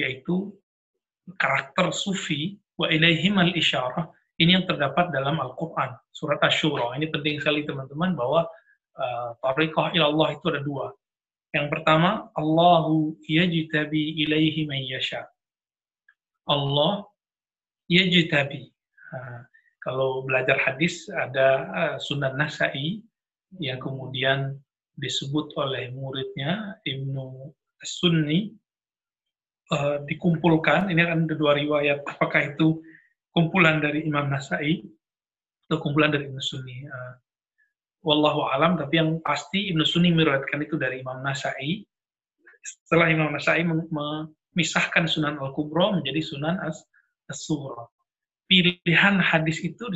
yaitu 0.00 0.54
karakter 1.36 1.92
sufi 1.92 2.56
wa 2.80 2.88
ilaihim 2.88 3.36
al-isyarah. 3.36 4.08
Ini 4.40 4.56
yang 4.56 4.64
terdapat 4.64 5.12
dalam 5.12 5.36
Al-Quran, 5.36 5.92
surat 6.16 6.40
Ash-Shura. 6.40 6.96
Ini 6.96 7.12
penting 7.12 7.44
sekali 7.44 7.60
teman-teman 7.68 8.16
bahwa 8.16 8.48
uh, 8.96 9.36
tariqah 9.44 9.92
ilallah 9.92 10.32
itu 10.32 10.48
ada 10.48 10.64
dua. 10.64 10.86
Yang 11.52 11.66
pertama, 11.76 12.32
Allahu 12.32 13.20
yajtabi 13.28 14.24
ilaihi 14.24 14.64
man 14.64 14.80
yasha. 14.80 15.28
Allah 16.48 17.04
yajtabi. 17.92 18.72
Uh, 19.12 19.44
kalau 19.84 20.24
belajar 20.24 20.56
hadis 20.56 21.04
ada 21.12 21.48
uh, 21.68 21.96
Sunan 22.00 22.40
Nasai 22.40 23.04
yang 23.60 23.76
kemudian 23.76 24.56
disebut 24.96 25.52
oleh 25.60 25.92
muridnya 25.92 26.80
Ibnu 26.88 27.52
Sunni 27.84 28.52
uh, 29.72 30.04
dikumpulkan 30.04 30.92
ini 30.92 31.00
kan 31.02 31.24
ada 31.26 31.34
dua 31.34 31.56
riwayat 31.56 32.04
apakah 32.04 32.54
itu 32.54 32.84
kumpulan 33.34 33.82
dari 33.82 34.06
Imam 34.06 34.30
Nasai 34.30 34.82
atau 35.66 35.78
kumpulan 35.78 36.10
dari 36.10 36.26
Ibnu 36.26 36.42
Sunni 36.42 36.86
uh, 36.86 37.14
wallahu 38.02 38.48
alam 38.50 38.78
tapi 38.80 38.98
yang 38.98 39.22
pasti 39.22 39.70
Ibnu 39.70 39.84
Sunni 39.86 40.10
meriwayatkan 40.10 40.60
itu 40.62 40.74
dari 40.80 41.02
Imam 41.02 41.22
Nasai 41.22 41.84
setelah 42.60 43.08
Imam 43.08 43.32
Nasai 43.32 43.64
memisahkan 43.64 45.08
Sunan 45.08 45.40
Al-Kubra 45.40 45.96
menjadi 45.96 46.20
Sunan 46.20 46.60
As-Sughra 47.30 47.88
pilihan 48.50 49.22
hadis 49.22 49.62
itu 49.62 49.86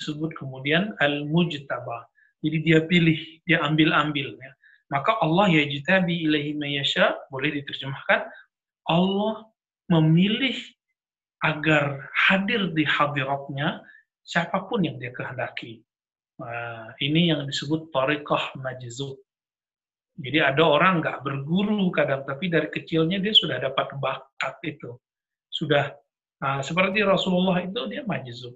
disebut 0.00 0.34
kemudian 0.34 0.96
Al-Mujtaba 0.98 2.08
jadi 2.38 2.58
dia 2.62 2.78
pilih, 2.86 3.18
dia 3.42 3.58
ambil-ambil. 3.66 4.38
Ya. 4.38 4.52
Maka 4.88 5.18
Allah 5.20 5.50
ya 5.50 5.66
jitabi 5.66 6.26
ilahi 6.26 6.54
mayasya, 6.54 7.18
boleh 7.28 7.50
diterjemahkan, 7.60 8.30
Allah 8.88 9.50
memilih 9.90 10.54
agar 11.44 12.10
hadir 12.14 12.74
di 12.74 12.82
hadiratnya 12.82 13.82
siapa 14.26 14.66
pun 14.66 14.82
yang 14.82 14.98
dia 14.98 15.14
kehendaki. 15.14 15.80
Nah, 16.38 16.94
ini 17.02 17.34
yang 17.34 17.46
disebut 17.46 17.90
tariqah 17.90 18.54
majzub. 18.58 19.18
Jadi 20.18 20.38
ada 20.42 20.66
orang 20.66 20.98
nggak 20.98 21.22
berguru 21.22 21.94
kadang, 21.94 22.26
tapi 22.26 22.50
dari 22.50 22.66
kecilnya 22.70 23.22
dia 23.22 23.30
sudah 23.30 23.62
dapat 23.62 23.94
bakat 24.02 24.58
itu. 24.66 24.98
Sudah 25.50 25.94
nah, 26.42 26.58
seperti 26.62 27.06
Rasulullah 27.06 27.62
itu 27.62 27.86
dia 27.86 28.02
majzub. 28.02 28.54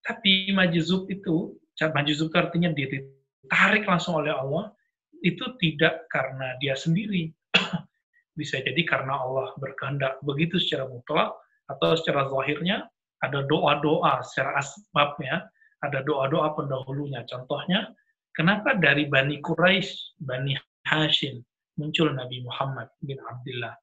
Tapi 0.00 0.52
majzub 0.56 1.08
itu 1.12 1.56
Majuzub 1.86 2.34
artinya 2.34 2.74
ditarik 2.74 3.86
langsung 3.86 4.18
oleh 4.18 4.34
Allah, 4.34 4.74
itu 5.22 5.54
tidak 5.62 6.10
karena 6.10 6.58
dia 6.58 6.74
sendiri. 6.74 7.30
Bisa 8.38 8.58
jadi 8.58 8.82
karena 8.82 9.14
Allah 9.14 9.54
berkehendak 9.62 10.18
begitu 10.26 10.58
secara 10.58 10.90
mutlak, 10.90 11.38
atau 11.68 11.94
secara 11.94 12.26
zahirnya 12.28 12.88
ada 13.20 13.44
doa-doa 13.44 14.22
secara 14.24 14.58
asbabnya, 14.62 15.46
ada 15.84 16.02
doa-doa 16.02 16.54
pendahulunya. 16.54 17.22
Contohnya, 17.26 17.92
kenapa 18.34 18.78
dari 18.78 19.06
Bani 19.06 19.42
Quraisy, 19.42 20.18
Bani 20.22 20.54
Hashim, 20.86 21.42
muncul 21.78 22.14
Nabi 22.14 22.42
Muhammad 22.42 22.88
bin 23.02 23.18
Abdullah? 23.20 23.74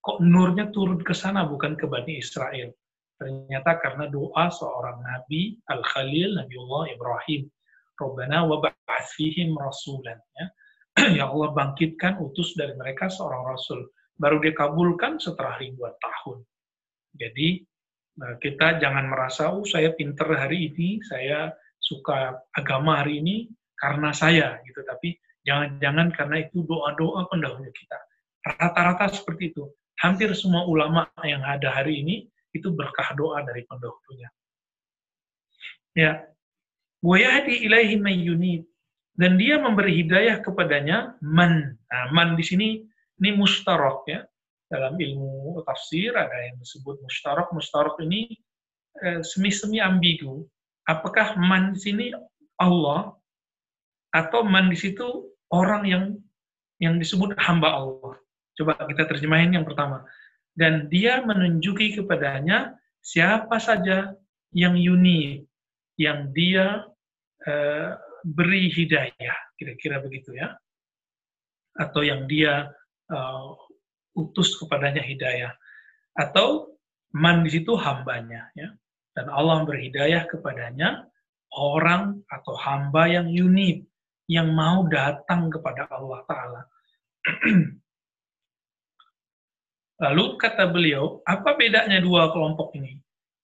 Kok 0.00 0.24
nurnya 0.24 0.72
turun 0.72 1.00
ke 1.04 1.12
sana 1.12 1.44
bukan 1.44 1.76
ke 1.76 1.84
Bani 1.84 2.18
Israel? 2.18 2.72
Ternyata 3.20 3.76
karena 3.84 4.08
doa 4.08 4.48
seorang 4.48 5.04
nabi 5.04 5.60
Al-Khalil 5.68 6.40
Nabiullah 6.40 6.88
Ibrahim. 6.88 7.44
Rabbana 8.00 8.48
wa 8.48 8.64
fihim 9.12 9.52
rasulan. 9.60 10.16
Ya. 10.32 10.46
ya 11.20 11.24
Allah 11.28 11.52
bangkitkan 11.52 12.16
utus 12.16 12.56
dari 12.56 12.72
mereka 12.80 13.12
seorang 13.12 13.44
rasul. 13.44 13.92
Baru 14.16 14.40
dikabulkan 14.40 15.20
setelah 15.20 15.60
ribuan 15.60 15.92
tahun. 16.00 16.40
Jadi 17.14 17.62
eh, 18.20 18.36
kita 18.38 18.78
jangan 18.78 19.10
merasa, 19.10 19.50
oh 19.50 19.66
saya 19.66 19.94
pinter 19.94 20.28
hari 20.34 20.70
ini, 20.70 21.02
saya 21.02 21.50
suka 21.80 22.38
agama 22.54 23.02
hari 23.02 23.18
ini 23.24 23.36
karena 23.80 24.12
saya 24.12 24.60
gitu. 24.68 24.84
Tapi 24.84 25.16
jangan-jangan 25.42 26.12
karena 26.14 26.36
itu 26.44 26.62
doa-doa 26.68 27.26
pendahulu 27.32 27.70
kita. 27.72 27.98
Rata-rata 28.44 29.10
seperti 29.10 29.52
itu. 29.56 29.64
Hampir 30.00 30.32
semua 30.32 30.64
ulama 30.64 31.08
yang 31.24 31.44
ada 31.44 31.76
hari 31.76 32.00
ini 32.00 32.24
itu 32.56 32.72
berkah 32.72 33.12
doa 33.16 33.44
dari 33.44 33.64
pendahulunya. 33.68 34.28
Ya. 35.96 36.24
Wayahdi 37.00 37.64
ilaihi 37.64 37.96
mayyunib. 37.96 38.68
dan 39.20 39.36
dia 39.36 39.60
memberi 39.60 40.00
hidayah 40.00 40.40
kepadanya 40.40 41.20
man. 41.20 41.76
Nah, 41.76 42.08
man 42.08 42.40
di 42.40 42.44
sini 42.46 42.80
ini 43.20 43.30
mustarok 43.36 44.08
ya. 44.08 44.24
Dalam 44.70 44.96
ilmu 44.96 45.49
tafsir 45.66 46.12
ada 46.16 46.34
yang 46.50 46.56
disebut 46.60 47.00
mustarok. 47.02 47.52
Mustarok 47.52 48.00
ini 48.04 48.34
eh, 49.04 49.20
semi-semi 49.24 49.78
ambigu. 49.78 50.44
Apakah 50.88 51.38
man 51.38 51.76
di 51.76 51.80
sini 51.80 52.06
Allah 52.60 53.14
atau 54.10 54.42
man 54.42 54.68
di 54.68 54.78
situ 54.78 55.30
orang 55.50 55.82
yang 55.86 56.04
yang 56.80 56.96
disebut 56.96 57.36
hamba 57.36 57.76
Allah. 57.76 58.16
Coba 58.56 58.76
kita 58.88 59.06
terjemahin 59.06 59.54
yang 59.54 59.68
pertama. 59.68 60.02
Dan 60.56 60.88
dia 60.90 61.22
menunjuki 61.22 61.94
kepadanya 61.94 62.74
siapa 63.04 63.60
saja 63.60 64.16
yang 64.50 64.74
unik, 64.74 65.46
yang 66.00 66.32
dia 66.34 66.84
uh, 67.46 67.90
beri 68.24 68.68
hidayah, 68.72 69.36
kira-kira 69.54 70.02
begitu 70.02 70.34
ya. 70.34 70.56
Atau 71.78 72.02
yang 72.02 72.26
dia 72.26 72.68
uh, 73.12 73.54
utus 74.16 74.56
kepadanya 74.58 75.02
hidayah. 75.02 75.52
Atau 76.16 76.78
man 77.14 77.42
di 77.46 77.50
situ 77.54 77.74
hambanya. 77.78 78.50
ya 78.54 78.70
Dan 79.14 79.26
Allah 79.30 79.66
berhidayah 79.66 80.26
kepadanya 80.30 81.06
orang 81.54 82.22
atau 82.30 82.54
hamba 82.54 83.10
yang 83.10 83.26
unik, 83.26 83.82
yang 84.30 84.54
mau 84.54 84.86
datang 84.86 85.50
kepada 85.50 85.90
Allah 85.90 86.20
Ta'ala. 86.30 86.62
Lalu 90.00 90.24
kata 90.40 90.72
beliau, 90.72 91.20
apa 91.28 91.58
bedanya 91.60 92.00
dua 92.00 92.32
kelompok 92.32 92.72
ini? 92.78 92.96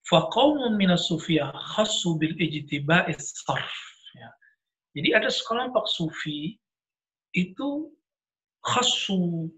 Faqawmun 0.07 0.79
minas 0.79 1.05
sufiyah 1.11 1.51
khassu 1.75 2.15
bil 2.17 2.33
ijtiba'is 2.39 3.43
sarf. 3.43 3.75
Ya. 4.15 4.31
Jadi 4.95 5.09
ada 5.13 5.29
sekelompok 5.29 5.85
sufi 5.85 6.55
itu 7.35 7.91
khassu 8.63 9.51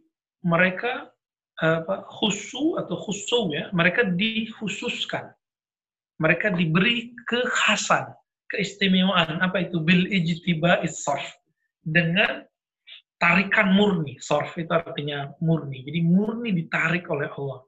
mereka 0.45 1.11
apa 1.59 2.07
khusu 2.07 2.79
atau 2.79 2.95
khusu 2.95 3.51
ya 3.51 3.67
mereka 3.75 4.07
dikhususkan 4.07 5.27
mereka 6.19 6.55
diberi 6.55 7.11
kekhasan 7.27 8.15
keistimewaan 8.49 9.43
apa 9.43 9.67
itu 9.67 9.83
bil 9.83 10.07
ijtiba 10.07 10.83
sarf 10.87 11.27
dengan 11.83 12.43
tarikan 13.19 13.75
murni. 13.75 14.17
Sorf 14.17 14.55
itu 14.57 14.71
artinya 14.71 15.29
murni. 15.43 15.83
Jadi 15.85 15.99
murni 16.01 16.55
ditarik 16.55 17.05
oleh 17.11 17.27
Allah. 17.29 17.61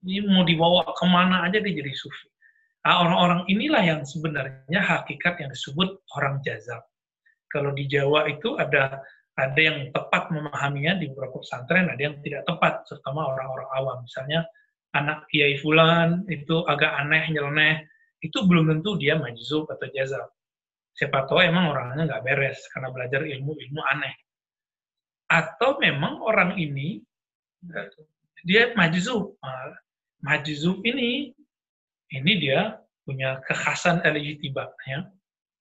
Jadi 0.00 0.18
mau 0.26 0.42
dibawa 0.42 0.82
ke 0.96 1.04
mana 1.06 1.44
aja 1.44 1.60
dia 1.60 1.76
jadi 1.76 1.92
sufi. 1.92 2.26
Nah, 2.80 3.04
orang-orang 3.04 3.44
inilah 3.52 3.84
yang 3.84 4.00
sebenarnya 4.08 4.80
hakikat 4.80 5.36
yang 5.36 5.52
disebut 5.52 6.00
orang 6.16 6.40
jazab. 6.40 6.80
Kalau 7.52 7.76
di 7.76 7.84
Jawa 7.84 8.24
itu 8.32 8.56
ada 8.56 9.04
ada 9.40 9.60
yang 9.60 9.88
tepat 9.90 10.28
memahaminya 10.28 11.00
di 11.00 11.08
beberapa 11.08 11.40
pesantren, 11.40 11.88
ada 11.88 12.00
yang 12.00 12.20
tidak 12.20 12.44
tepat, 12.44 12.84
terutama 12.84 13.32
orang-orang 13.32 13.68
awam. 13.72 13.98
Misalnya 14.04 14.44
anak 14.92 15.24
kiai 15.32 15.56
fulan 15.58 16.28
itu 16.28 16.60
agak 16.68 16.92
aneh, 17.00 17.32
nyeleneh, 17.32 17.88
itu 18.20 18.44
belum 18.44 18.68
tentu 18.68 19.00
dia 19.00 19.16
majzub 19.16 19.64
atau 19.72 19.88
jazab. 19.96 20.28
Siapa 20.92 21.24
tahu 21.24 21.40
emang 21.40 21.72
orangnya 21.72 22.04
nggak 22.04 22.24
beres 22.26 22.60
karena 22.74 22.92
belajar 22.92 23.24
ilmu-ilmu 23.24 23.80
aneh 23.88 24.14
atau 25.30 25.78
memang 25.78 26.18
orang 26.20 26.58
ini 26.58 26.98
dia 28.42 28.74
majzub. 28.74 29.38
Nah, 29.38 29.78
majzub 30.26 30.82
ini 30.82 31.30
ini 32.10 32.32
dia 32.42 32.82
punya 33.06 33.38
kekhasan 33.46 34.02
ijtibak 34.02 34.74
ya. 34.90 35.06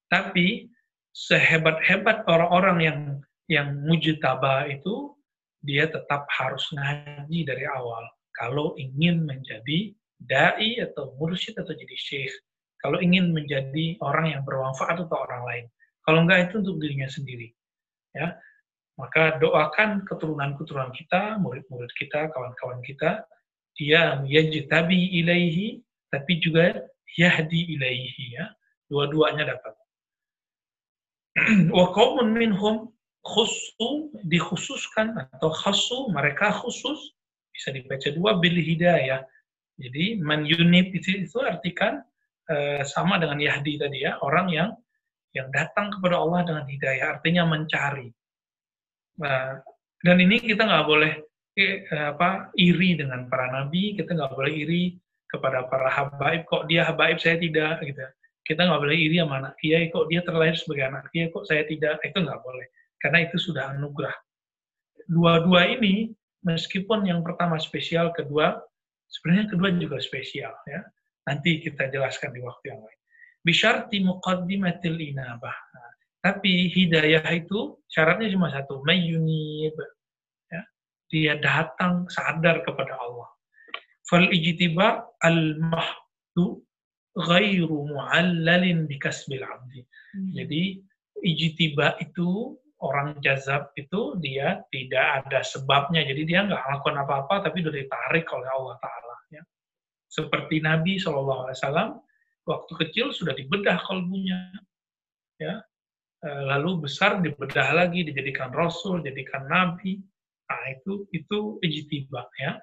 Tapi 0.09 0.65
sehebat-hebat 1.13 2.25
orang-orang 2.25 2.77
yang 2.81 2.99
yang 3.49 3.81
mujtaba 3.83 4.69
itu 4.69 5.17
dia 5.59 5.89
tetap 5.89 6.29
harus 6.31 6.63
ngaji 6.71 7.43
dari 7.43 7.65
awal 7.67 8.05
kalau 8.39 8.77
ingin 8.79 9.27
menjadi 9.27 9.91
dai 10.19 10.79
atau 10.79 11.15
mursyid 11.19 11.55
atau 11.59 11.75
jadi 11.75 11.95
syekh. 11.95 12.31
Kalau 12.79 13.03
ingin 13.03 13.35
menjadi 13.35 13.99
orang 13.99 14.31
yang 14.31 14.41
bermanfaat 14.47 15.03
untuk 15.03 15.19
orang 15.19 15.43
lain. 15.43 15.65
Kalau 16.07 16.23
enggak 16.23 16.47
itu 16.47 16.63
untuk 16.63 16.79
dirinya 16.79 17.11
sendiri. 17.11 17.51
Ya. 18.15 18.39
Maka 18.95 19.39
doakan 19.39 20.07
keturunan-keturunan 20.07 20.91
kita, 20.95 21.39
murid-murid 21.39 21.91
kita, 21.95 22.31
kawan-kawan 22.31 22.79
kita, 22.83 23.23
dia 23.75 24.23
yajtabi 24.23 25.19
ilaihi, 25.23 25.83
tapi 26.11 26.39
juga 26.39 26.83
yahdi 27.19 27.75
ilaihi. 27.75 28.39
Ya. 28.39 28.55
Dua-duanya 28.87 29.55
dapat. 29.55 29.75
Wa 31.75 31.91
qawmun 31.91 32.31
minhum 32.31 32.95
khusu, 33.29 34.09
dikhususkan, 34.25 35.13
atau 35.37 35.53
khasu, 35.53 36.09
mereka 36.09 36.49
khusus, 36.49 37.13
bisa 37.53 37.69
dibaca 37.69 38.09
dua, 38.17 38.41
bil 38.41 38.57
hidayah. 38.57 39.21
Jadi, 39.77 40.17
man 40.19 40.43
yunib 40.49 40.89
itu, 40.91 41.23
itu 41.29 41.37
artikan 41.39 42.01
uh, 42.49 42.81
sama 42.83 43.21
dengan 43.21 43.37
yahdi 43.37 43.77
tadi 43.77 44.03
ya, 44.03 44.17
orang 44.25 44.47
yang 44.49 44.69
yang 45.37 45.53
datang 45.53 45.93
kepada 45.93 46.17
Allah 46.17 46.41
dengan 46.41 46.65
hidayah, 46.65 47.21
artinya 47.21 47.45
mencari 47.45 48.09
Nah, 49.19 49.59
dan 49.99 50.17
ini 50.23 50.39
kita 50.39 50.63
nggak 50.63 50.87
boleh 50.87 51.13
eh, 51.59 51.83
apa 51.91 52.55
iri 52.55 52.95
dengan 52.95 53.27
para 53.27 53.51
nabi, 53.51 53.99
kita 53.99 54.15
nggak 54.15 54.31
boleh 54.31 54.53
iri 54.55 54.83
kepada 55.27 55.67
para 55.67 55.91
habaib. 55.91 56.47
Kok 56.47 56.71
dia 56.71 56.87
habaib 56.87 57.19
saya 57.19 57.35
tidak 57.35 57.83
gitu. 57.83 57.99
Kita 58.47 58.65
nggak 58.65 58.81
boleh 58.81 58.97
iri 58.97 59.19
sama 59.19 59.43
anak 59.43 59.53
kiai. 59.59 59.91
Kok 59.91 60.07
dia 60.07 60.23
terlahir 60.23 60.55
sebagai 60.55 60.85
anak 60.87 61.11
kiai, 61.11 61.27
kok 61.29 61.45
saya 61.45 61.67
tidak. 61.67 61.99
Itu 62.01 62.23
nggak 62.23 62.41
boleh. 62.41 62.67
Karena 62.99 63.25
itu 63.25 63.39
sudah 63.39 63.73
anugerah. 63.75 64.13
Dua-dua 65.09 65.79
ini, 65.79 66.11
meskipun 66.45 67.07
yang 67.07 67.23
pertama 67.25 67.57
spesial, 67.57 68.11
kedua 68.13 68.59
sebenarnya 69.09 69.45
kedua 69.49 69.69
juga 69.73 69.97
spesial 69.97 70.53
ya. 70.69 70.81
Nanti 71.25 71.59
kita 71.63 71.89
jelaskan 71.89 72.35
di 72.35 72.41
waktu 72.41 72.73
yang 72.73 72.81
lain. 72.81 72.99
Bisyarti 73.41 74.03
muqaddimatil 74.03 74.99
inabah. 74.99 75.57
Nah, 75.73 75.91
tapi 76.19 76.67
hidayah 76.69 77.23
itu 77.31 77.79
syaratnya 77.87 78.33
cuma 78.33 78.51
satu, 78.51 78.83
mayyunib. 78.83 79.75
Ya. 80.51 80.61
Dia 81.09 81.33
datang 81.39 82.09
sadar 82.11 82.65
kepada 82.65 82.97
Allah. 82.97 83.29
Fal 84.09 84.25
ijtiba 84.33 85.05
al-mahdu 85.21 86.65
ghairu 87.13 87.93
mu'allalin 87.93 88.89
bikasbil 88.89 89.45
abdi. 89.45 89.85
Hmm. 89.85 90.33
Jadi 90.33 90.61
ijtiba 91.23 91.95
itu 92.01 92.57
orang 92.79 93.19
jazab 93.19 93.75
itu 93.75 94.15
dia 94.19 94.63
tidak 94.71 95.25
ada 95.25 95.43
sebabnya. 95.43 96.03
Jadi 96.03 96.21
dia 96.23 96.47
nggak 96.47 96.59
melakukan 96.59 96.95
apa-apa 97.03 97.35
tapi 97.49 97.63
sudah 97.63 97.79
ditarik 97.79 98.25
oleh 98.31 98.49
Allah 98.49 98.75
Ta'ala. 98.79 99.15
Ya. 99.31 99.43
Seperti 100.09 100.63
Nabi 100.63 100.97
SAW, 100.97 101.53
waktu 102.47 102.73
kecil 102.87 103.11
sudah 103.11 103.35
dibedah 103.35 103.77
kalbunya. 103.83 104.55
Ya, 105.39 105.63
Eh, 106.19 106.43
lalu 106.51 106.83
besar 106.83 107.23
dibedah 107.23 107.71
lagi, 107.71 108.03
dijadikan 108.03 108.51
rasul, 108.51 108.99
dijadikan 108.99 109.47
nabi. 109.47 110.03
Nah, 110.51 110.63
itu 110.67 111.07
itu 111.15 111.63
ijtibah 111.63 112.27
ya. 112.35 112.59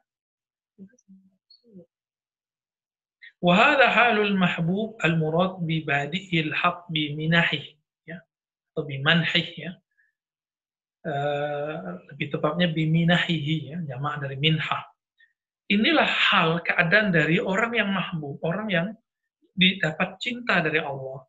Wahada 3.41 3.89
halul 3.89 4.37
mahbub 4.37 5.01
al-murad 5.01 5.65
bi 5.65 5.81
badi'il 5.81 6.53
haq 6.53 6.89
bi 6.93 7.17
minahi 7.17 7.81
ya 8.05 8.21
atau 8.73 8.85
bi 8.85 9.01
manhih 9.01 9.49
ya. 9.57 9.73
Uh, 11.07 12.03
lebih 12.11 12.35
tepatnya 12.35 12.67
bi 12.67 12.83
minahihi 12.91 13.57
ya, 13.71 13.79
jamak 13.95 14.27
dari 14.27 14.35
minhah. 14.43 14.83
Inilah 15.71 16.03
hal 16.07 16.67
keadaan 16.67 17.15
dari 17.15 17.39
orang 17.39 17.79
yang 17.79 17.95
mahbub, 17.95 18.43
orang 18.43 18.67
yang 18.67 18.87
didapat 19.55 20.19
cinta 20.19 20.59
dari 20.59 20.83
Allah 20.83 21.23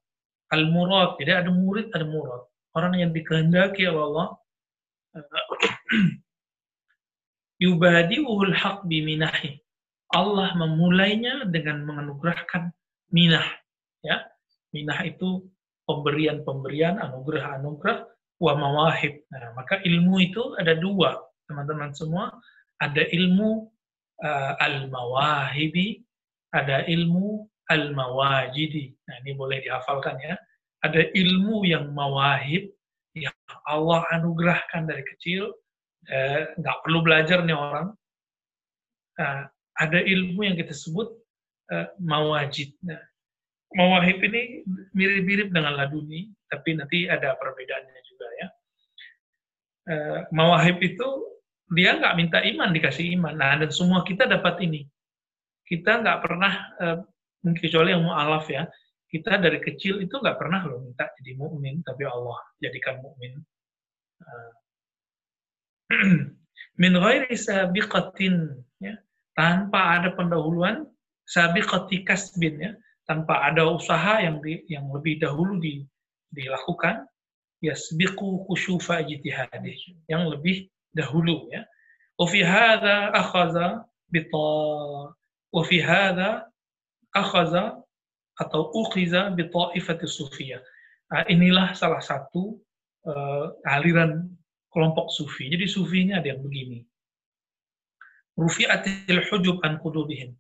al-murad. 0.50 1.22
Jadi 1.22 1.32
ada 1.46 1.52
murid, 1.54 1.94
ada 1.94 2.10
murad. 2.10 2.50
Orang 2.74 2.98
yang 2.98 3.14
dikehendaki 3.14 3.86
oleh 3.86 4.02
Allah 4.02 4.28
yubadi'uhul 7.64 8.54
haq 8.54 8.86
biminahi. 8.86 9.58
Allah 10.14 10.56
memulainya 10.56 11.46
dengan 11.50 11.84
menganugerahkan 11.84 12.72
minah. 13.12 13.44
Ya, 14.06 14.24
minah 14.72 15.02
itu 15.04 15.44
pemberian-pemberian, 15.84 17.00
anugerah-anugerah, 17.02 18.17
wa 18.38 18.54
mawahib. 18.54 19.22
Nah, 19.34 19.54
maka 19.58 19.82
ilmu 19.82 20.16
itu 20.22 20.44
ada 20.62 20.78
dua, 20.78 21.18
teman-teman 21.50 21.94
semua. 21.94 22.34
Ada 22.78 23.10
ilmu 23.10 23.66
uh, 24.22 24.54
al-mawahibi, 24.62 26.06
ada 26.54 26.86
ilmu 26.86 27.50
al-mawajidi. 27.68 28.96
Nah, 29.08 29.16
ini 29.24 29.32
boleh 29.36 29.60
dihafalkan 29.64 30.16
ya. 30.24 30.36
Ada 30.86 31.10
ilmu 31.18 31.66
yang 31.66 31.92
mawahib, 31.92 32.70
yang 33.18 33.34
Allah 33.66 34.06
anugerahkan 34.14 34.86
dari 34.86 35.02
kecil, 35.04 35.50
eh, 36.08 36.54
nggak 36.54 36.78
perlu 36.86 37.02
belajar 37.02 37.42
nih 37.44 37.58
orang. 37.58 37.88
Nah, 39.18 39.50
ada 39.78 40.00
ilmu 40.00 40.46
yang 40.46 40.56
kita 40.56 40.72
sebut 40.72 41.10
eh, 41.74 41.88
mawajid. 42.00 42.78
Nah, 42.86 43.02
mawahib 43.76 44.22
ini 44.22 44.64
mirip-mirip 44.96 45.50
dengan 45.52 45.76
laduni, 45.76 46.32
tapi 46.48 46.76
nanti 46.76 47.08
ada 47.08 47.36
perbedaannya 47.36 48.02
juga 48.08 48.28
ya. 48.40 48.48
Uh, 49.88 50.20
mawahib 50.36 50.84
itu 50.84 51.08
dia 51.72 51.96
nggak 51.96 52.16
minta 52.16 52.40
iman 52.44 52.72
dikasih 52.72 53.16
iman. 53.20 53.36
Nah 53.36 53.60
dan 53.60 53.72
semua 53.72 54.04
kita 54.04 54.28
dapat 54.28 54.60
ini. 54.64 54.88
Kita 55.68 56.00
nggak 56.00 56.20
pernah 56.24 56.54
uh, 56.80 56.98
kecuali 57.56 57.92
yang 57.92 58.04
mualaf 58.08 58.48
ya. 58.48 58.68
Kita 59.08 59.40
dari 59.40 59.64
kecil 59.64 60.04
itu 60.04 60.20
nggak 60.20 60.36
pernah 60.36 60.68
loh 60.68 60.84
minta 60.84 61.08
jadi 61.20 61.40
mukmin, 61.40 61.80
tapi 61.84 62.04
Allah 62.04 62.40
jadikan 62.60 63.00
mukmin. 63.00 63.40
Uh, 64.20 64.52
min 66.82 66.94
ghairi 67.00 67.32
sabiqatin 67.32 68.52
ya 68.84 69.00
tanpa 69.38 70.02
ada 70.02 70.12
pendahuluan 70.12 70.84
sabiqati 71.24 72.04
kasbin 72.04 72.56
ya 72.60 72.72
tanpa 73.08 73.40
ada 73.48 73.72
usaha 73.72 74.20
yang 74.20 74.44
di, 74.44 74.68
yang 74.68 74.92
lebih 74.92 75.24
dahulu 75.24 75.58
di, 75.64 75.80
dilakukan 76.38 77.10
yasbiqu 77.66 78.46
khusyufa 78.46 79.02
ijtihadih 79.02 80.06
yang 80.06 80.30
lebih 80.30 80.70
dahulu 80.94 81.50
ya. 81.50 81.66
Wa 82.18 82.26
fi 82.30 82.46
hadha 82.46 83.10
akhadha 83.14 83.86
bita 84.14 84.50
wa 85.50 85.62
fi 85.66 85.78
hadha 85.82 86.46
akhadha 87.14 87.82
atau 88.38 88.70
ukhiza 88.74 89.34
bi 89.34 89.50
ta'ifati 89.50 90.06
sufiyah. 90.06 90.62
Nah, 91.10 91.24
inilah 91.26 91.74
salah 91.74 92.04
satu 92.04 92.62
uh, 93.10 93.50
aliran 93.66 94.30
kelompok 94.70 95.10
sufi. 95.10 95.50
Jadi 95.50 95.66
sufinya 95.66 96.22
ada 96.22 96.36
yang 96.36 96.44
begini. 96.46 96.86
Rufi'atil 98.38 99.26
hujub 99.32 99.58
an 99.66 99.82
qulubihim. 99.82 100.38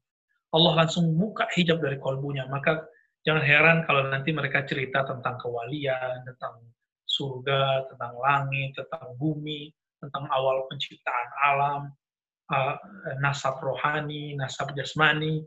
Allah 0.54 0.86
langsung 0.86 1.18
buka 1.18 1.50
hijab 1.58 1.82
dari 1.82 1.98
kolbunya. 1.98 2.46
Maka 2.46 2.86
jangan 3.26 3.44
heran 3.44 3.78
kalau 3.88 4.08
nanti 4.12 4.36
mereka 4.36 4.68
cerita 4.68 5.08
tentang 5.08 5.40
kewalian, 5.42 6.26
tentang 6.28 6.62
surga, 7.08 7.88
tentang 7.90 8.14
langit, 8.20 8.76
tentang 8.78 9.16
bumi, 9.18 9.72
tentang 9.98 10.30
awal 10.30 10.70
penciptaan 10.70 11.30
alam, 11.42 11.82
uh, 12.54 12.76
nasab 13.24 13.58
rohani, 13.64 14.38
nasab 14.38 14.76
jasmani. 14.78 15.42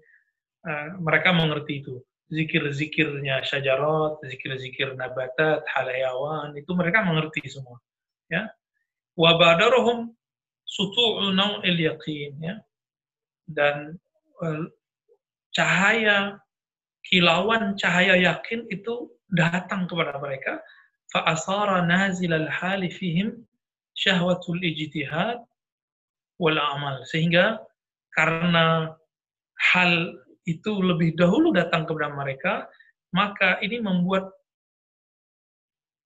Uh, 0.67 0.99
mereka 0.99 1.31
mengerti 1.31 1.85
itu. 1.85 2.03
Zikir-zikirnya 2.31 3.43
syajarat, 3.43 4.23
zikir-zikir 4.23 4.95
nabatat, 4.95 5.67
halayawan, 5.67 6.55
itu 6.55 6.71
mereka 6.79 7.03
mengerti 7.03 7.43
semua. 7.51 7.79
Ya. 8.31 8.51
Wabadarohum 9.19 10.15
sutu'u 10.63 11.35
naw'il 11.35 11.79
yaqin. 11.91 12.39
Ya. 12.39 12.57
Dan 13.51 13.99
uh, 14.43 14.71
cahaya 15.51 16.39
kilauan 17.07 17.77
cahaya 17.81 18.17
yakin 18.19 18.67
itu 18.69 19.09
datang 19.33 19.87
kepada 19.87 20.19
mereka 20.21 20.61
fa 21.11 21.25
asara 21.31 21.85
nazil 21.87 22.35
al 22.35 22.49
hali 22.49 22.91
fihim 22.91 23.41
syahwatul 23.97 24.61
ijtihad 24.61 25.41
wal 26.41 26.59
amal 26.59 27.03
sehingga 27.09 27.61
karena 28.15 28.95
hal 29.73 30.17
itu 30.49 30.73
lebih 30.81 31.15
dahulu 31.15 31.53
datang 31.53 31.85
kepada 31.85 32.11
mereka 32.13 32.53
maka 33.13 33.59
ini 33.61 33.83
membuat 33.83 34.31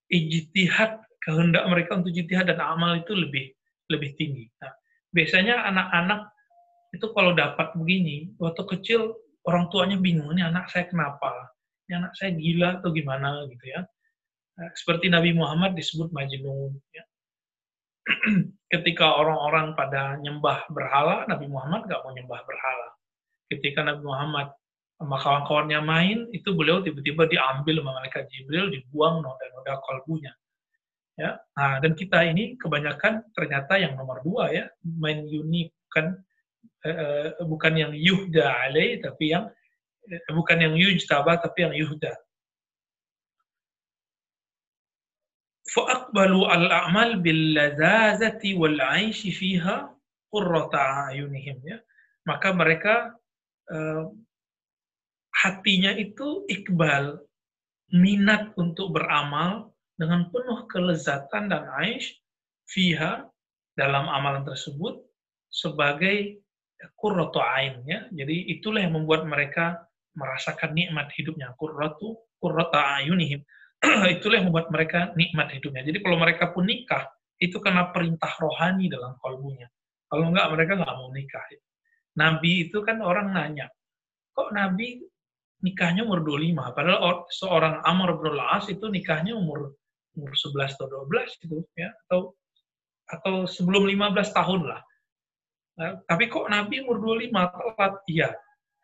ijtihad 0.08 1.00
kehendak 1.24 1.64
mereka 1.68 1.96
untuk 1.96 2.12
ijtihad 2.12 2.48
dan 2.48 2.60
amal 2.60 2.96
itu 3.00 3.12
lebih 3.16 3.52
lebih 3.88 4.16
tinggi. 4.16 4.48
Nah, 4.60 4.72
biasanya 5.12 5.68
anak-anak 5.68 6.20
itu 6.94 7.06
kalau 7.12 7.32
dapat 7.34 7.74
begini 7.76 8.32
waktu 8.38 8.62
kecil 8.70 9.16
orang 9.44 9.68
tuanya 9.68 9.96
bingung, 10.00 10.32
ini 10.32 10.42
anak 10.44 10.72
saya 10.72 10.88
kenapa? 10.88 11.52
Ini 11.86 12.00
anak 12.00 12.12
saya 12.16 12.32
gila 12.32 12.80
atau 12.80 12.90
gimana 12.92 13.44
gitu 13.48 13.64
ya. 13.68 13.84
Nah, 14.54 14.68
seperti 14.72 15.10
Nabi 15.12 15.34
Muhammad 15.36 15.76
disebut 15.76 16.14
majnun. 16.14 16.72
Ya. 16.94 17.04
Ketika 18.72 19.20
orang-orang 19.20 19.76
pada 19.76 20.16
nyembah 20.20 20.68
berhala, 20.72 21.28
Nabi 21.28 21.46
Muhammad 21.50 21.84
nggak 21.90 22.00
mau 22.00 22.12
nyembah 22.14 22.40
berhala. 22.46 22.88
Ketika 23.52 23.84
Nabi 23.84 24.02
Muhammad 24.02 24.48
sama 24.96 25.16
kawan-kawannya 25.20 25.80
main, 25.84 26.18
itu 26.32 26.54
beliau 26.54 26.80
tiba-tiba 26.80 27.28
diambil 27.28 27.82
sama 27.82 27.92
malaikat 28.00 28.24
Jibril, 28.30 28.72
dibuang 28.72 29.20
noda-noda 29.20 29.76
kalbunya. 29.84 30.32
Ya, 31.14 31.38
nah, 31.54 31.78
dan 31.78 31.94
kita 31.94 32.26
ini 32.26 32.58
kebanyakan 32.58 33.22
ternyata 33.38 33.78
yang 33.78 33.94
nomor 33.94 34.18
dua 34.26 34.50
ya, 34.50 34.66
main 34.82 35.22
unik 35.22 35.70
kan 35.94 36.18
uh, 36.85 37.43
bukan 37.45 37.73
yang 37.75 37.93
yuhda 37.95 38.45
alaih 38.67 38.99
tapi 39.03 39.35
yang 39.35 39.47
uh, 40.07 40.31
bukan 40.33 40.57
yang 40.59 40.75
yujtaba 40.75 41.39
tapi 41.39 41.65
yang 41.67 41.75
yuhda. 41.75 42.13
فأقبلوا 45.69 46.45
الأعمال 46.49 47.21
باللذاذة 47.21 48.41
والعيش 48.41 49.21
فيها 49.37 49.93
قرة 50.33 50.73
أعينهم 50.73 51.57
ya. 51.61 51.77
Maka 52.25 52.49
mereka 52.57 53.13
uh, 53.69 54.09
hatinya 55.29 55.93
itu 55.93 56.45
ikbal, 56.49 57.21
minat 57.93 58.53
untuk 58.57 58.97
beramal 58.97 59.73
dengan 59.97 60.29
penuh 60.29 60.69
kelezatan 60.69 61.49
dan 61.49 61.65
aish 61.81 62.17
fiha 62.69 63.25
dalam 63.73 64.05
amalan 64.05 64.45
tersebut 64.45 65.01
sebagai 65.49 66.37
kurratu 66.96 67.40
ain 67.40 67.82
ya. 67.86 68.06
Jadi 68.10 68.54
itulah 68.58 68.82
yang 68.82 68.94
membuat 68.96 69.24
mereka 69.24 69.84
merasakan 70.14 70.74
nikmat 70.74 71.10
hidupnya. 71.14 71.52
Kurratu 71.58 72.18
kurrata 72.38 73.00
ayunihim. 73.00 73.42
itulah 74.16 74.40
yang 74.40 74.48
membuat 74.48 74.68
mereka 74.72 75.12
nikmat 75.18 75.52
hidupnya. 75.52 75.84
Jadi 75.84 75.98
kalau 76.00 76.16
mereka 76.16 76.50
pun 76.52 76.64
nikah, 76.64 77.04
itu 77.36 77.58
karena 77.60 77.90
perintah 77.92 78.32
rohani 78.40 78.88
dalam 78.88 79.18
kalbunya. 79.20 79.68
Kalau 80.08 80.30
enggak, 80.30 80.46
mereka 80.54 80.72
enggak 80.78 80.94
mau 80.94 81.10
nikah. 81.10 81.44
Nabi 82.14 82.70
itu 82.70 82.78
kan 82.86 83.02
orang 83.02 83.34
nanya, 83.34 83.66
kok 84.30 84.54
Nabi 84.54 85.02
nikahnya 85.64 86.06
umur 86.06 86.22
25? 86.22 86.76
Padahal 86.76 87.26
seorang 87.32 87.74
Amr 87.82 88.20
bin 88.22 88.38
As 88.38 88.70
itu 88.70 88.86
nikahnya 88.86 89.34
umur 89.34 89.74
umur 90.14 90.30
11 90.30 90.78
atau 90.78 90.86
12 91.10 91.42
gitu 91.42 91.58
ya 91.74 91.90
atau 92.06 92.38
atau 93.10 93.34
sebelum 93.50 93.84
15 93.90 94.30
tahun 94.30 94.62
lah. 94.70 94.80
Nah, 95.74 95.98
tapi 96.06 96.30
kok 96.30 96.46
Nabi 96.46 96.86
umur 96.86 97.18
25 97.18 97.34
telat? 97.34 97.94
Iya, 98.06 98.30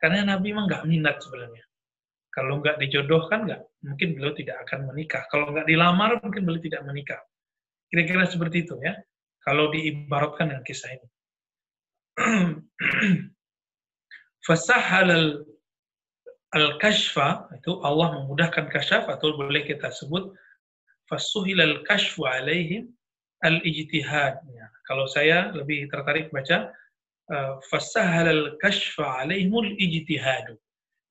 karena 0.03 0.35
Nabi 0.35 0.50
memang 0.50 0.66
nggak 0.66 0.85
minat 0.90 1.16
sebenarnya. 1.22 1.64
Kalau 2.31 2.62
nggak 2.62 2.79
dijodohkan, 2.83 3.46
nggak 3.46 3.62
mungkin 3.87 4.09
beliau 4.14 4.35
tidak 4.35 4.57
akan 4.66 4.90
menikah. 4.90 5.22
Kalau 5.31 5.50
nggak 5.55 5.66
dilamar, 5.66 6.18
mungkin 6.22 6.42
beliau 6.46 6.62
tidak 6.62 6.83
menikah. 6.87 7.20
Kira-kira 7.90 8.26
seperti 8.26 8.66
itu 8.66 8.79
ya. 8.83 8.94
Kalau 9.42 9.70
diibaratkan 9.74 10.50
dengan 10.50 10.64
kisah 10.66 10.90
ini. 10.94 11.09
Fasahal 14.46 15.42
al-kashfa, 16.50 17.50
itu 17.55 17.79
Allah 17.87 18.20
memudahkan 18.20 18.66
kasyaf, 18.70 19.07
atau 19.07 19.38
boleh 19.38 19.62
kita 19.62 19.90
sebut 19.94 20.35
fasuhil 21.07 21.59
al-kashfu 21.59 22.26
alaihim 22.26 22.90
al-ijtihad. 23.42 24.42
Kalau 24.90 25.07
saya 25.07 25.55
lebih 25.55 25.87
tertarik 25.87 26.35
baca 26.35 26.74
fasahal 27.70 28.26
al-kashfa 28.26 29.22
alaihimul 29.22 29.79
ijtihad. 29.79 30.59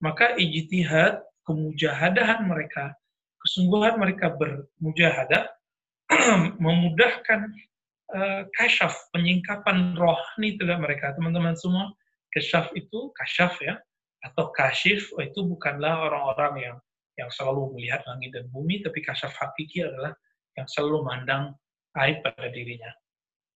Maka 0.04 0.36
ijtihad, 0.36 1.24
kemujahadahan 1.48 2.44
mereka, 2.44 2.96
kesungguhan 3.40 3.96
mereka 4.00 4.36
bermujahadah, 4.36 5.48
memudahkan 6.64 7.40
uh, 8.16 8.44
kasyaf, 8.56 8.96
penyingkapan 9.16 9.96
rohani 9.96 10.60
terhadap 10.60 10.84
mereka. 10.84 11.16
Teman-teman 11.16 11.56
semua, 11.56 11.92
kasyaf 12.36 12.72
itu, 12.76 13.12
kasyaf 13.16 13.60
ya, 13.64 13.80
atau 14.24 14.52
kasyif, 14.52 15.12
oh, 15.16 15.24
itu 15.24 15.46
bukanlah 15.48 16.12
orang-orang 16.12 16.56
yang 16.60 16.78
yang 17.20 17.28
selalu 17.36 17.76
melihat 17.76 18.00
langit 18.08 18.32
dan 18.32 18.48
bumi, 18.48 18.80
tapi 18.80 19.04
kasyaf 19.04 19.36
hakiki 19.36 19.84
adalah 19.84 20.16
yang 20.56 20.68
selalu 20.72 21.04
memandang 21.04 21.44
aib 22.00 22.24
pada 22.24 22.48
dirinya. 22.48 22.88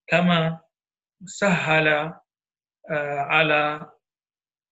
Kama 0.09 0.61
sahala 1.27 2.17
على 3.29 3.85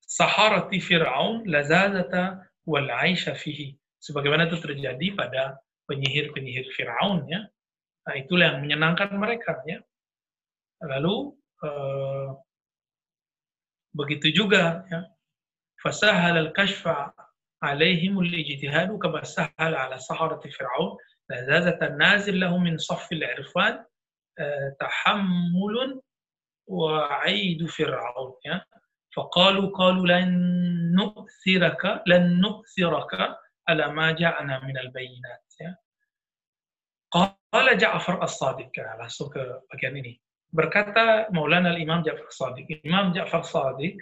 سحرة 0.07 0.71
Fir'aun 0.81 1.45
lazazata 1.45 2.41
wal 2.65 2.89
aisha 2.89 3.35
fihi. 3.35 3.77
Sebagaimana 4.01 4.49
itu 4.49 4.57
terjadi 4.57 5.13
pada 5.13 5.59
penyihir-penyihir 5.91 6.73
Fir'aun 6.73 7.29
ya. 7.29 7.45
Nah, 8.07 8.15
itulah 8.15 8.55
yang 8.55 8.63
menyenangkan 8.63 9.11
mereka 9.19 9.59
ya. 9.67 9.83
Lalu 10.81 11.35
uh, 11.67 12.39
begitu 13.93 14.31
juga 14.31 14.87
ya. 14.89 15.11
Fasahal 15.83 16.39
al-kashfa 16.39 17.13
alaihim 17.61 18.17
al-ijtihadu 18.23 18.97
kama 18.97 19.27
sahal 19.27 19.75
ala 19.75 19.99
saharati 19.99 20.49
Fir'aun 20.55 20.97
lazazatan 21.29 21.99
nazil 21.99 22.39
lahum 22.39 22.63
min 22.63 22.79
saffi 22.79 23.19
al-irfan 23.19 23.83
tahammulun 24.80 26.02
وعيد 26.72 27.68
فرعون 27.68 28.48
فقالوا 29.12 29.68
قالوا 29.76 30.08
لن 30.08 30.32
نؤثرك 30.96 31.84
لن 32.08 32.40
نؤثرك 32.40 33.12
ma 33.72 34.12
ja'ana 34.12 34.60
min 34.68 34.76
al-bayyinat 34.76 35.44
ya. 35.60 35.72
Qala 37.12 37.72
Ja'far 37.80 38.20
As-Sadiq. 38.20 38.74
Langsung 39.00 39.32
ke 39.32 39.40
bagian 39.72 39.96
ini. 39.96 40.20
Berkata 40.52 41.32
Maulana 41.32 41.72
Imam 41.80 42.04
Ja'far 42.04 42.28
As-Sadiq. 42.28 42.84
Imam 42.84 43.16
Ja'far 43.16 43.44
As-Sadiq 43.48 43.96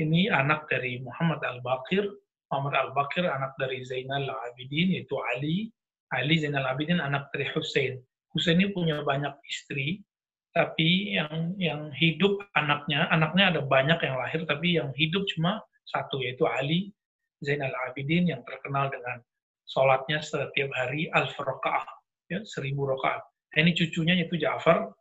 ini 0.00 0.28
anak 0.28 0.68
dari 0.68 1.00
Muhammad 1.00 1.40
Al-Baqir. 1.40 2.04
Muhammad 2.52 2.74
Al-Baqir 2.76 3.24
anak 3.28 3.56
dari 3.56 3.84
Zainal 3.84 4.28
Abidin, 4.28 4.96
yaitu 4.96 5.16
Ali. 5.36 5.72
Ali 6.12 6.40
Zainal 6.40 6.68
Abidin 6.68 7.00
anak 7.00 7.32
dari 7.32 7.48
Hussein. 7.52 8.00
Hussein 8.32 8.60
ini 8.60 8.72
punya 8.72 9.00
banyak 9.02 9.32
istri, 9.48 10.04
tapi 10.52 11.16
yang 11.16 11.54
yang 11.56 11.88
hidup 11.94 12.40
anaknya, 12.56 13.08
anaknya 13.08 13.56
ada 13.56 13.60
banyak 13.64 13.98
yang 14.04 14.16
lahir, 14.18 14.40
tapi 14.44 14.76
yang 14.76 14.90
hidup 14.96 15.24
cuma 15.32 15.62
satu, 15.88 16.20
yaitu 16.20 16.44
Ali 16.44 16.92
Zainal 17.40 17.72
Abidin 17.88 18.28
yang 18.28 18.42
terkenal 18.44 18.90
dengan 18.90 19.22
sholatnya 19.68 20.18
setiap 20.24 20.70
hari 20.74 21.06
al-Farqa'ah 21.12 21.86
ya, 22.32 22.40
seribu 22.44 22.88
rakaat. 22.88 23.24
Ini 23.56 23.72
cucunya 23.72 24.14
yaitu 24.16 24.36
Ja'far, 24.36 24.92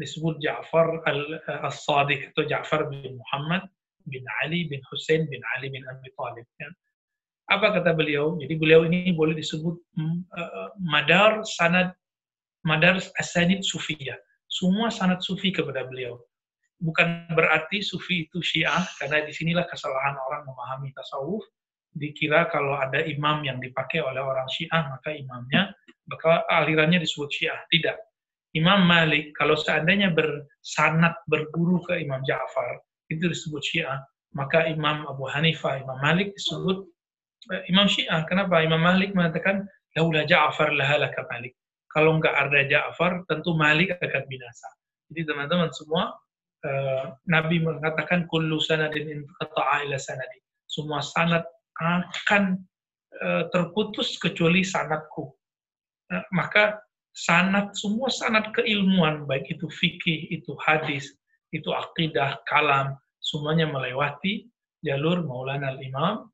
disebut 0.00 0.40
Ja'far 0.40 1.04
al-Sadiq 1.66 2.32
atau 2.32 2.44
Ja'far 2.48 2.88
bin 2.88 3.20
Muhammad 3.20 3.68
bin 4.08 4.24
Ali 4.44 4.64
bin 4.68 4.80
Hussein 4.88 5.28
bin 5.28 5.40
Ali 5.56 5.68
bin 5.68 5.84
Abi 5.84 6.08
Thalib. 6.16 6.46
Ya. 6.56 6.68
Apa 7.52 7.76
kata 7.76 7.92
beliau? 7.92 8.38
Jadi 8.40 8.54
beliau 8.56 8.86
ini 8.86 9.12
boleh 9.12 9.36
disebut 9.36 9.76
uh, 9.76 10.70
madar 10.80 11.44
sanad 11.44 11.92
madar 12.66 13.00
asanid 13.18 13.64
sufiyah. 13.64 14.16
Semua 14.50 14.90
sanad 14.90 15.22
sufi 15.22 15.54
kepada 15.54 15.86
beliau. 15.86 16.18
Bukan 16.80 17.30
berarti 17.36 17.84
sufi 17.84 18.26
itu 18.26 18.40
syiah, 18.40 18.82
karena 18.98 19.22
di 19.22 19.32
sinilah 19.36 19.68
kesalahan 19.68 20.16
orang 20.16 20.48
memahami 20.48 20.90
tasawuf. 20.96 21.44
Dikira 21.90 22.46
kalau 22.48 22.78
ada 22.78 23.02
imam 23.02 23.42
yang 23.42 23.58
dipakai 23.58 24.00
oleh 24.00 24.22
orang 24.22 24.46
syiah, 24.48 24.88
maka 24.88 25.10
imamnya 25.10 25.74
maka 26.10 26.42
alirannya 26.50 26.98
disebut 26.98 27.30
Syiah. 27.30 27.60
Tidak. 27.70 27.96
Imam 28.58 28.82
Malik, 28.82 29.30
kalau 29.38 29.54
seandainya 29.54 30.10
bersanat 30.10 31.14
berguru 31.30 31.78
ke 31.86 32.02
Imam 32.02 32.18
Ja'far, 32.26 32.82
itu 33.06 33.30
disebut 33.30 33.62
Syiah. 33.62 34.02
Maka 34.34 34.66
Imam 34.66 35.06
Abu 35.06 35.26
Hanifah, 35.30 35.82
Imam 35.82 35.98
Malik 36.02 36.34
disebut 36.34 36.82
uh, 37.50 37.62
Imam 37.70 37.86
Syiah. 37.86 38.26
Kenapa? 38.26 38.62
Imam 38.62 38.82
Malik 38.82 39.14
mengatakan, 39.14 39.66
Laula 39.94 40.26
Ja'far 40.26 40.74
lahalaka 40.74 41.26
Malik. 41.30 41.54
Kalau 41.90 42.22
nggak 42.22 42.34
ada 42.34 42.60
Ja'far, 42.70 43.26
tentu 43.26 43.58
Malik 43.58 43.94
akan 43.98 44.22
binasa. 44.30 44.68
Jadi 45.10 45.26
teman-teman 45.26 45.70
semua, 45.74 46.14
uh, 46.62 47.04
Nabi 47.26 47.58
mengatakan, 47.58 48.30
Kullu 48.30 48.62
sanadin 48.62 49.26
ila 49.26 49.98
sanadi. 49.98 50.38
Semua 50.70 51.02
sanad 51.02 51.42
akan 51.82 52.62
uh, 53.18 53.50
terputus 53.50 54.14
kecuali 54.22 54.62
sanadku 54.62 55.34
Eh, 56.10 56.24
maka 56.34 56.82
sanat 57.14 57.70
semua 57.78 58.10
sanat 58.10 58.50
keilmuan 58.50 59.26
baik 59.30 59.46
itu 59.46 59.66
fikih 59.70 60.30
itu 60.34 60.58
hadis 60.62 61.06
itu 61.54 61.70
akidah 61.70 62.38
kalam 62.50 62.98
semuanya 63.22 63.70
melewati 63.70 64.50
jalur 64.82 65.22
Maulana 65.22 65.74
al-Imam 65.74 66.26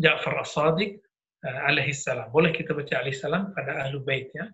Ja'far 0.00 0.44
as-Sadiq 0.44 1.00
uh, 1.44 1.92
salam. 1.96 2.28
Boleh 2.32 2.52
kita 2.52 2.76
baca 2.76 3.00
alaihi 3.00 3.16
salam 3.16 3.52
pada 3.56 3.88
ahlu 3.88 4.04
bait 4.04 4.28
ya. 4.36 4.48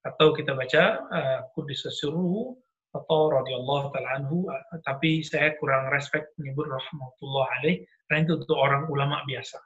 Atau 0.00 0.32
kita 0.32 0.56
baca 0.56 0.82
uh, 1.12 1.38
Qudus 1.52 1.84
Suruhu 1.88 2.56
atau 2.90 3.30
radhiyallahu 3.30 3.94
taala 3.94 4.18
anhu 4.18 4.50
uh, 4.50 4.80
tapi 4.82 5.22
saya 5.22 5.54
kurang 5.62 5.94
respect 5.94 6.34
menyebut 6.42 6.66
rahmatullah 6.66 7.46
alaih 7.62 7.86
karena 8.10 8.26
itu 8.26 8.32
untuk 8.42 8.58
orang 8.58 8.90
ulama 8.90 9.22
biasa 9.30 9.62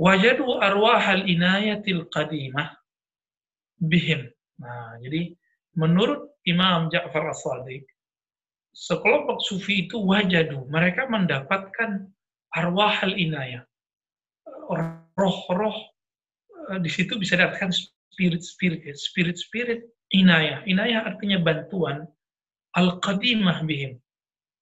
wajadu 0.00 0.56
arwahal 0.58 1.28
inayatil 1.28 2.08
qadimah 2.08 2.72
bihim. 3.80 4.28
Nah, 4.56 4.96
jadi 5.04 5.36
menurut 5.76 6.32
Imam 6.48 6.88
Ja'far 6.88 7.28
as-Sadiq, 7.32 7.84
sekelompok 8.72 9.44
sufi 9.44 9.88
itu 9.88 10.00
wajadu, 10.00 10.64
mereka 10.72 11.04
mendapatkan 11.08 12.08
arwahal 12.56 13.12
inayah. 13.12 13.64
Roh-roh 15.20 15.76
eh, 16.72 16.78
di 16.80 16.88
situ 16.88 17.20
bisa 17.20 17.36
dapatkan 17.36 17.68
spirit-spirit, 18.10 18.98
spirit-spirit 18.98 19.80
inayah. 20.10 20.62
Inayah 20.66 21.06
artinya 21.06 21.38
bantuan. 21.40 22.06
Al-qadimah 22.74 23.66
bihim. 23.66 23.98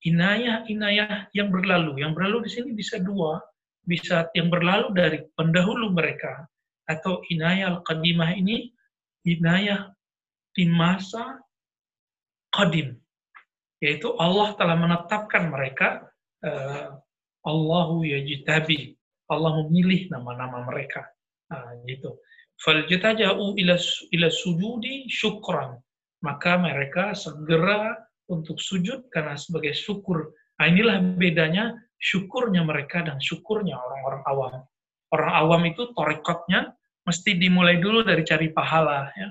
Inayah-inayah 0.04 1.32
yang 1.34 1.48
berlalu. 1.52 2.00
Yang 2.00 2.12
berlalu 2.16 2.38
di 2.48 2.50
sini 2.52 2.70
bisa 2.72 3.00
dua, 3.00 3.40
bisa 3.84 4.28
yang 4.32 4.48
berlalu 4.48 4.94
dari 4.94 5.18
pendahulu 5.36 5.92
mereka. 5.92 6.46
Atau 6.88 7.20
inayah 7.28 7.76
al-qadimah 7.76 8.32
ini 8.36 8.72
inayah 9.28 9.92
di 10.56 10.64
masa 10.68 11.40
qadim. 12.52 12.96
Yaitu 13.84 14.16
Allah 14.16 14.56
telah 14.56 14.76
menetapkan 14.78 15.52
mereka 15.52 16.08
uh, 16.44 16.96
Allahu 17.44 18.04
yajtabi. 18.08 18.96
Allah 19.28 19.60
memilih 19.60 20.08
nama-nama 20.08 20.64
mereka. 20.64 21.04
Nah, 21.52 21.76
gitu 21.84 22.16
faljataja'u 22.62 23.54
ila 23.58 23.76
ila 24.14 24.28
sujudi 24.30 25.06
syukran 25.06 25.78
maka 26.22 26.58
mereka 26.58 27.14
segera 27.14 27.94
untuk 28.28 28.58
sujud 28.58 29.06
karena 29.14 29.38
sebagai 29.38 29.72
syukur 29.72 30.34
nah, 30.58 30.66
inilah 30.66 30.98
bedanya 31.16 31.78
syukurnya 31.98 32.62
mereka 32.62 33.02
dan 33.02 33.18
syukurnya 33.18 33.74
orang-orang 33.74 34.22
awam. 34.30 34.54
Orang 35.10 35.32
awam 35.34 35.62
itu 35.66 35.90
torekotnya 35.92 36.72
mesti 37.04 37.36
dimulai 37.36 37.82
dulu 37.82 38.06
dari 38.06 38.22
cari 38.22 38.54
pahala, 38.54 39.10
ya. 39.18 39.28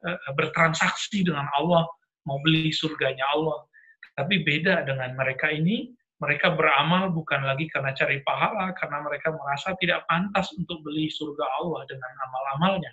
Eh, 0.00 0.32
bertransaksi 0.32 1.28
dengan 1.28 1.44
Allah, 1.52 1.84
mau 2.24 2.40
beli 2.40 2.72
surganya 2.72 3.28
Allah. 3.36 3.68
Tapi 4.16 4.40
beda 4.40 4.88
dengan 4.88 5.12
mereka 5.12 5.52
ini, 5.52 5.92
mereka 6.20 6.52
beramal 6.52 7.08
bukan 7.10 7.48
lagi 7.48 7.64
karena 7.72 7.96
cari 7.96 8.20
pahala, 8.20 8.76
karena 8.76 9.00
mereka 9.00 9.32
merasa 9.32 9.72
tidak 9.80 10.04
pantas 10.04 10.52
untuk 10.52 10.84
beli 10.84 11.08
surga 11.08 11.44
Allah 11.64 11.88
dengan 11.88 12.12
amal-amalnya. 12.28 12.92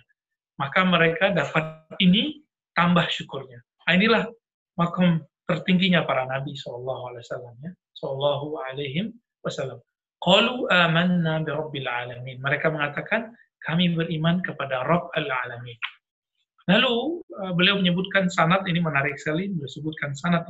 Maka 0.56 0.80
mereka 0.88 1.30
dapat 1.30 1.92
ini 2.00 2.40
tambah 2.72 3.04
syukurnya. 3.12 3.60
Nah, 3.84 3.92
inilah 3.94 4.22
makom 4.80 5.22
tertingginya 5.44 6.08
para 6.08 6.24
nabi 6.24 6.56
Shallallahu 6.56 7.02
Alaihi 7.12 7.24
Wasallam 7.28 7.54
ya. 7.62 7.72
Sallallahu 8.00 8.46
Alaihi 8.72 9.00
Wasallam. 9.44 9.78
Qalu 10.18 10.66
amanna 10.72 11.44
bi 11.44 11.50
Rabbil 11.52 11.86
Alamin. 11.86 12.42
Mereka 12.42 12.74
mengatakan 12.74 13.30
kami 13.62 13.92
beriman 13.94 14.42
kepada 14.42 14.88
Rabb 14.88 15.12
al-Alamin. 15.14 15.78
Lalu 16.68 17.22
uh, 17.38 17.52
beliau 17.56 17.80
menyebutkan 17.80 18.28
sanad 18.28 18.66
ini 18.68 18.82
menarik 18.82 19.16
sekali, 19.16 19.48
beliau 19.48 19.70
sebutkan 19.70 20.12
sanad 20.12 20.44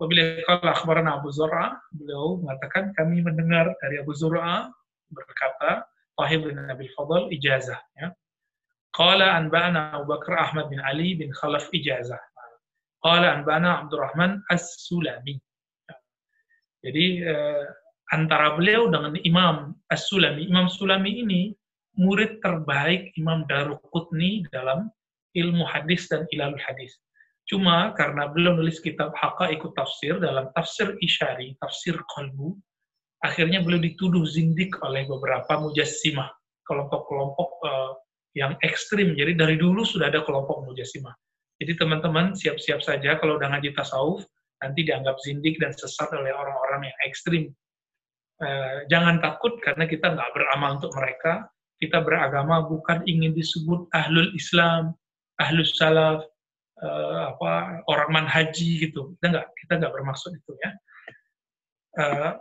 ya. 0.00 0.06
Apabila 0.06 0.24
kalau 0.48 0.72
akhbaran 0.72 1.08
Abu 1.12 1.28
Zur'a, 1.28 1.76
beliau 1.92 2.40
mengatakan 2.40 2.96
kami 2.96 3.20
mendengar 3.20 3.68
dari 3.84 4.00
Abu 4.00 4.16
Zur'a 4.16 4.72
berkata, 5.12 5.84
Tahir 6.16 6.40
bin 6.40 6.56
Nabil 6.56 6.88
Fadl 6.96 7.28
ijazah 7.28 7.80
ya. 7.96 8.12
Qala 8.96 9.36
anba'ana 9.38 10.00
Abu 10.00 10.08
Bakar 10.16 10.40
Ahmad 10.50 10.72
bin 10.72 10.80
Ali 10.80 11.16
bin 11.16 11.30
Khalaf 11.32 11.68
ijazah. 11.72 12.18
Qala 13.00 13.40
anba'ana 13.40 13.84
Abdurrahman 13.84 14.40
As-Sulami. 14.52 15.36
Jadi 16.80 17.22
eh, 17.24 17.64
antara 18.12 18.56
beliau 18.56 18.88
dengan 18.88 19.16
Imam 19.24 19.76
As-Sulami, 19.88 20.48
Imam 20.48 20.68
Sulami 20.68 21.22
ini 21.24 21.42
murid 21.96 22.40
terbaik 22.40 23.12
Imam 23.16 23.44
Daruqutni 23.48 24.48
dalam 24.50 24.88
ilmu 25.36 25.64
hadis 25.64 26.08
dan 26.10 26.26
ilal 26.34 26.56
hadis. 26.58 26.98
Cuma 27.48 27.90
karena 27.98 28.30
beliau 28.30 28.54
nulis 28.54 28.78
kitab 28.78 29.10
ikut 29.50 29.72
Tafsir 29.74 30.22
dalam 30.22 30.52
tafsir 30.54 30.94
Isyari, 31.02 31.58
tafsir 31.58 31.98
Qalbu, 32.14 32.54
akhirnya 33.26 33.60
beliau 33.60 33.82
dituduh 33.82 34.24
zindik 34.24 34.76
oleh 34.80 35.04
beberapa 35.04 35.60
mujassimah, 35.60 36.30
kelompok-kelompok 36.64 37.50
uh, 37.66 37.92
yang 38.38 38.54
ekstrim. 38.62 39.18
Jadi 39.18 39.34
dari 39.34 39.56
dulu 39.58 39.82
sudah 39.82 40.08
ada 40.08 40.22
kelompok 40.22 40.62
mujassimah. 40.62 41.12
Jadi 41.60 41.76
teman-teman 41.76 42.32
siap-siap 42.32 42.80
saja 42.80 43.20
kalau 43.20 43.36
udah 43.36 43.52
ngaji 43.52 43.76
tasawuf, 43.76 44.24
nanti 44.64 44.86
dianggap 44.86 45.18
zindik 45.20 45.60
dan 45.60 45.74
sesat 45.76 46.08
oleh 46.14 46.32
orang-orang 46.32 46.88
yang 46.88 46.98
ekstrim. 47.04 47.50
Uh, 48.40 48.88
jangan 48.88 49.20
takut 49.20 49.60
karena 49.60 49.84
kita 49.84 50.16
nggak 50.16 50.30
beramal 50.32 50.80
untuk 50.80 50.92
mereka. 50.96 51.50
Kita 51.80 52.04
beragama 52.04 52.64
bukan 52.64 53.04
ingin 53.08 53.32
disebut 53.32 53.88
ahlul 53.92 54.32
Islam, 54.36 54.92
ahlus 55.40 55.76
salaf, 55.76 56.24
uh, 56.82 57.36
apa 57.36 57.84
orang 57.88 58.10
manhaji 58.10 58.88
gitu. 58.88 59.14
Kita 59.16 59.26
nggak 59.32 59.46
kita 59.64 59.72
nggak 59.80 59.92
bermaksud 59.92 60.32
itu 60.36 60.52
ya. 60.60 60.70
Uh, 61.96 62.32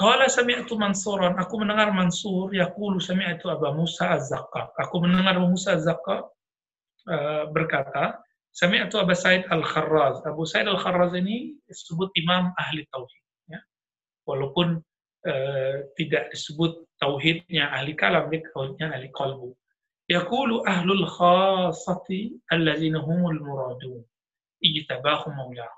Qala 0.00 0.32
sami'tu 0.32 0.80
Mansuran, 0.80 1.36
aku 1.36 1.60
mendengar 1.60 1.92
Mansur 1.92 2.48
yaqulu 2.56 2.96
sami'tu 3.04 3.52
Abu 3.52 3.68
Musa 3.84 4.16
Az-Zaqqa. 4.16 4.72
Aku 4.80 4.96
mendengar 4.96 5.36
Musa 5.36 5.76
Az-Zaqqa 5.76 6.24
uh, 7.10 7.44
berkata, 7.52 8.16
Sami'tu 8.50 8.96
Abu 8.96 9.12
Said 9.12 9.44
Al-Kharraz. 9.52 10.24
Abu 10.24 10.48
Said 10.48 10.66
Al-Kharraz 10.66 11.12
ini 11.14 11.54
disebut 11.68 12.10
imam 12.16 12.48
ahli 12.56 12.82
tauhid. 12.88 13.24
Ya. 13.52 13.60
Walaupun 14.24 14.80
uh, 15.28 15.76
tidak 16.00 16.32
disebut 16.32 16.88
tauhidnya 16.96 17.68
ahli 17.68 17.92
kalam, 17.92 18.26
tauhidnya 18.26 18.96
ahli 18.96 19.12
qalbu. 19.12 19.52
Yaqulu 20.10 20.66
ahlul 20.66 21.06
khassati 21.06 22.34
allazina 22.50 22.98
humul 22.98 23.38
muradun. 23.38 24.02
Ijtabahum 24.58 25.38
maulah. 25.38 25.70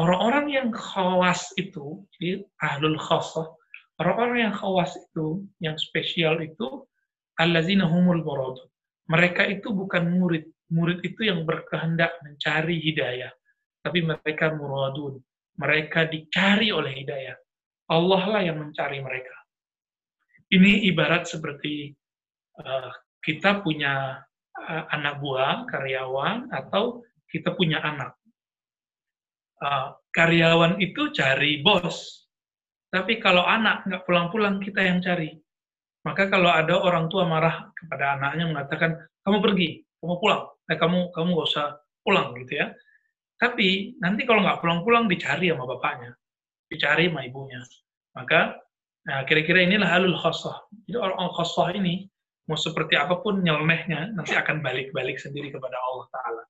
Orang-orang 0.00 0.48
yang 0.48 0.68
khawas 0.72 1.52
itu, 1.60 2.04
jadi 2.16 2.40
ahlul 2.64 2.96
khassah, 2.96 3.52
orang-orang 4.00 4.48
yang 4.48 4.54
khawas 4.56 4.96
itu, 4.96 5.44
yang 5.60 5.76
spesial 5.76 6.40
itu, 6.40 6.88
allazina 7.36 7.84
humul 7.84 8.24
muradun. 8.24 8.68
Mereka 9.12 9.44
itu 9.44 9.76
bukan 9.76 10.16
murid. 10.16 10.48
Murid 10.72 11.04
itu 11.04 11.28
yang 11.28 11.44
berkehendak 11.44 12.16
mencari 12.24 12.80
hidayah. 12.80 13.30
Tapi 13.84 14.02
mereka 14.02 14.56
muradun. 14.56 15.20
Mereka 15.60 16.08
dicari 16.08 16.72
oleh 16.72 16.96
hidayah. 17.04 17.36
Allah 17.92 18.22
lah 18.24 18.42
yang 18.42 18.58
mencari 18.58 18.98
mereka. 19.04 19.36
Ini 20.50 20.90
ibarat 20.90 21.30
seperti 21.30 21.94
uh, 22.60 22.90
kita 23.20 23.60
punya 23.60 24.20
uh, 24.56 24.84
anak 24.92 25.20
buah, 25.20 25.66
karyawan, 25.68 26.52
atau 26.52 27.02
kita 27.28 27.52
punya 27.56 27.82
anak. 27.82 28.14
Uh, 29.56 29.96
karyawan 30.12 30.76
itu 30.80 31.12
cari 31.16 31.64
bos, 31.64 32.28
tapi 32.92 33.18
kalau 33.20 33.44
anak 33.44 33.84
nggak 33.88 34.04
pulang-pulang, 34.04 34.60
kita 34.60 34.84
yang 34.84 35.00
cari. 35.00 35.32
Maka 36.04 36.30
kalau 36.30 36.52
ada 36.52 36.76
orang 36.76 37.10
tua 37.10 37.26
marah 37.26 37.66
kepada 37.74 38.20
anaknya 38.20 38.46
mengatakan, 38.46 38.94
kamu 39.26 39.42
pergi, 39.42 39.68
kamu 39.98 40.14
pulang, 40.22 40.42
eh, 40.70 40.78
kamu 40.78 41.10
kamu 41.10 41.28
nggak 41.34 41.48
usah 41.50 41.66
pulang 42.06 42.30
gitu 42.38 42.62
ya. 42.62 42.70
Tapi 43.36 43.98
nanti 43.98 44.22
kalau 44.22 44.44
nggak 44.46 44.62
pulang-pulang 44.62 45.10
dicari 45.10 45.50
sama 45.50 45.66
bapaknya, 45.66 46.14
dicari 46.70 47.10
sama 47.10 47.26
ibunya. 47.26 47.60
Maka 48.16 48.66
Nah, 49.06 49.22
kira-kira 49.22 49.62
inilah 49.62 49.86
halul 49.86 50.18
khosoh. 50.18 50.66
Jadi 50.90 50.98
orang 50.98 51.30
khosoh 51.30 51.70
ini, 51.70 52.10
mau 52.46 52.58
seperti 52.58 52.94
apa 52.94 53.18
pun 53.20 53.42
nyelenehnya, 53.42 54.14
nanti 54.14 54.34
akan 54.34 54.62
balik-balik 54.62 55.18
sendiri 55.18 55.50
kepada 55.50 55.76
Allah 55.76 56.06
Ta'ala. 56.14 56.42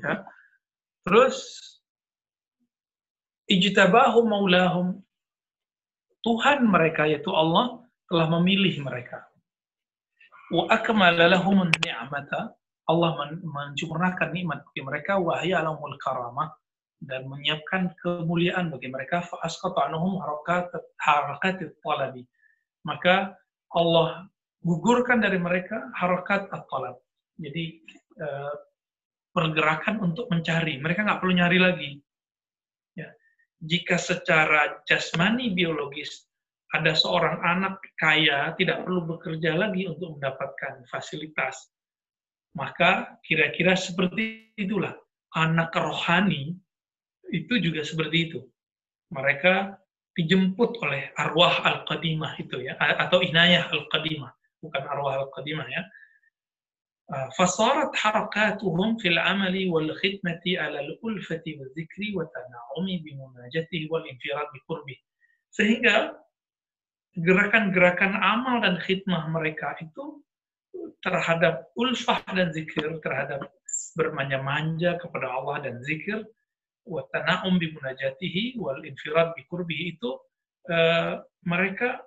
Ya. 0.00 0.14
Terus, 1.04 1.36
ijtabahum 3.48 4.28
maulahum. 4.28 5.00
Tuhan 6.24 6.66
mereka, 6.66 7.06
yaitu 7.08 7.30
Allah, 7.32 7.84
telah 8.08 8.26
memilih 8.40 8.80
mereka. 8.82 9.24
Wa 10.48 10.68
akmala 10.72 11.28
lahum 11.28 11.68
ni'mata. 11.68 12.56
Allah 12.88 13.10
mencurahkan 13.44 14.32
nikmat 14.32 14.64
bagi 14.64 14.80
mereka, 14.80 15.20
wahya 15.20 15.60
alamul 15.60 15.92
karamah 16.00 16.48
dan 17.04 17.30
menyiapkan 17.30 17.94
kemuliaan 18.02 18.74
bagi 18.74 18.90
mereka 18.90 19.22
fa'asqata 19.22 19.86
anhum 19.86 20.18
harakat 20.18 20.66
harakat 20.98 21.70
talabi 21.78 22.26
maka 22.82 23.38
Allah 23.70 24.26
gugurkan 24.62 25.22
dari 25.22 25.38
mereka 25.38 25.90
harakat 25.94 26.50
at-talab. 26.50 26.98
Jadi 27.38 27.64
eh, 28.18 28.54
pergerakan 29.30 30.02
untuk 30.02 30.26
mencari. 30.30 30.82
Mereka 30.82 31.06
nggak 31.06 31.20
perlu 31.22 31.34
nyari 31.38 31.58
lagi. 31.62 31.90
Ya. 32.98 33.08
Jika 33.62 33.98
secara 33.98 34.82
jasmani 34.86 35.54
biologis 35.54 36.26
ada 36.74 36.92
seorang 36.92 37.40
anak 37.40 37.80
kaya 37.96 38.52
tidak 38.60 38.84
perlu 38.84 39.08
bekerja 39.16 39.56
lagi 39.56 39.88
untuk 39.88 40.18
mendapatkan 40.18 40.84
fasilitas 40.90 41.70
maka 42.58 43.18
kira-kira 43.22 43.78
seperti 43.78 44.54
itulah. 44.58 44.98
Anak 45.36 45.70
rohani 45.76 46.56
itu 47.30 47.54
juga 47.62 47.84
seperti 47.86 48.32
itu. 48.32 48.40
Mereka 49.12 49.76
dijemput 50.16 50.82
oleh 50.82 51.14
arwah 51.14 51.62
al-qadimah 51.62 52.34
itu 52.40 52.64
ya, 52.64 52.74
atau 52.80 53.22
inayah 53.22 53.70
al-qadimah, 53.70 54.32
bukan 54.61 54.83
arwah 54.87 55.23
al-qadimah 55.23 55.67
ya. 55.69 55.83
فصارت 57.37 57.95
حركاتهم 57.95 58.97
في 58.97 59.07
العمل 59.07 59.69
والخدمة 59.69 60.43
على 60.47 60.79
الألفة 60.79 61.43
والذكر 61.59 62.01
والتنعم 62.15 62.85
بمناجته 63.03 63.81
والانفراد 63.91 64.47
بقربه. 64.55 64.97
Sehingga 65.53 66.17
gerakan-gerakan 67.13 68.17
amal 68.17 68.65
dan 68.65 68.81
khidmah 68.81 69.29
mereka 69.29 69.77
itu 69.83 70.23
terhadap 71.05 71.69
ulfah 71.77 72.23
dan 72.33 72.49
zikir, 72.49 72.97
terhadap 73.05 73.51
bermanja-manja 73.93 74.97
kepada 74.97 75.29
Allah 75.29 75.69
dan 75.69 75.83
zikir, 75.85 76.25
wa 76.89 77.05
tana'um 77.13 77.61
bi 77.61 77.69
munajatihi 77.71 78.57
wal 78.57 78.81
infirad 78.83 79.31
bi 79.37 79.45
qurbihi 79.47 79.83
itu 79.95 80.11
uh, 80.73 81.21
mereka 81.45 82.01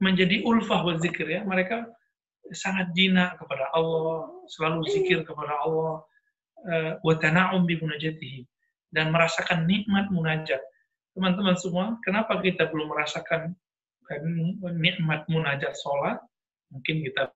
menjadi 0.00 0.42
ulfah 0.42 0.82
wa 0.82 0.96
zikir 0.96 1.28
ya. 1.28 1.44
Mereka 1.44 1.86
sangat 2.50 2.90
jinak 2.96 3.36
kepada 3.38 3.68
Allah 3.76 4.26
selalu 4.50 4.80
zikir 4.90 5.22
kepada 5.22 5.54
Allah 5.60 6.02
uh, 6.66 6.92
wa 7.04 7.14
tana'um 7.20 7.68
bi 7.68 7.78
munajatihi 7.78 8.42
dan 8.90 9.12
merasakan 9.14 9.68
nikmat 9.68 10.08
munajat. 10.10 10.58
Teman-teman 11.14 11.54
semua 11.60 12.00
kenapa 12.02 12.40
kita 12.40 12.72
belum 12.72 12.90
merasakan 12.90 13.54
nikmat 14.80 15.28
munajat 15.30 15.76
sholat? 15.78 16.18
Mungkin 16.70 17.02
kita 17.06 17.26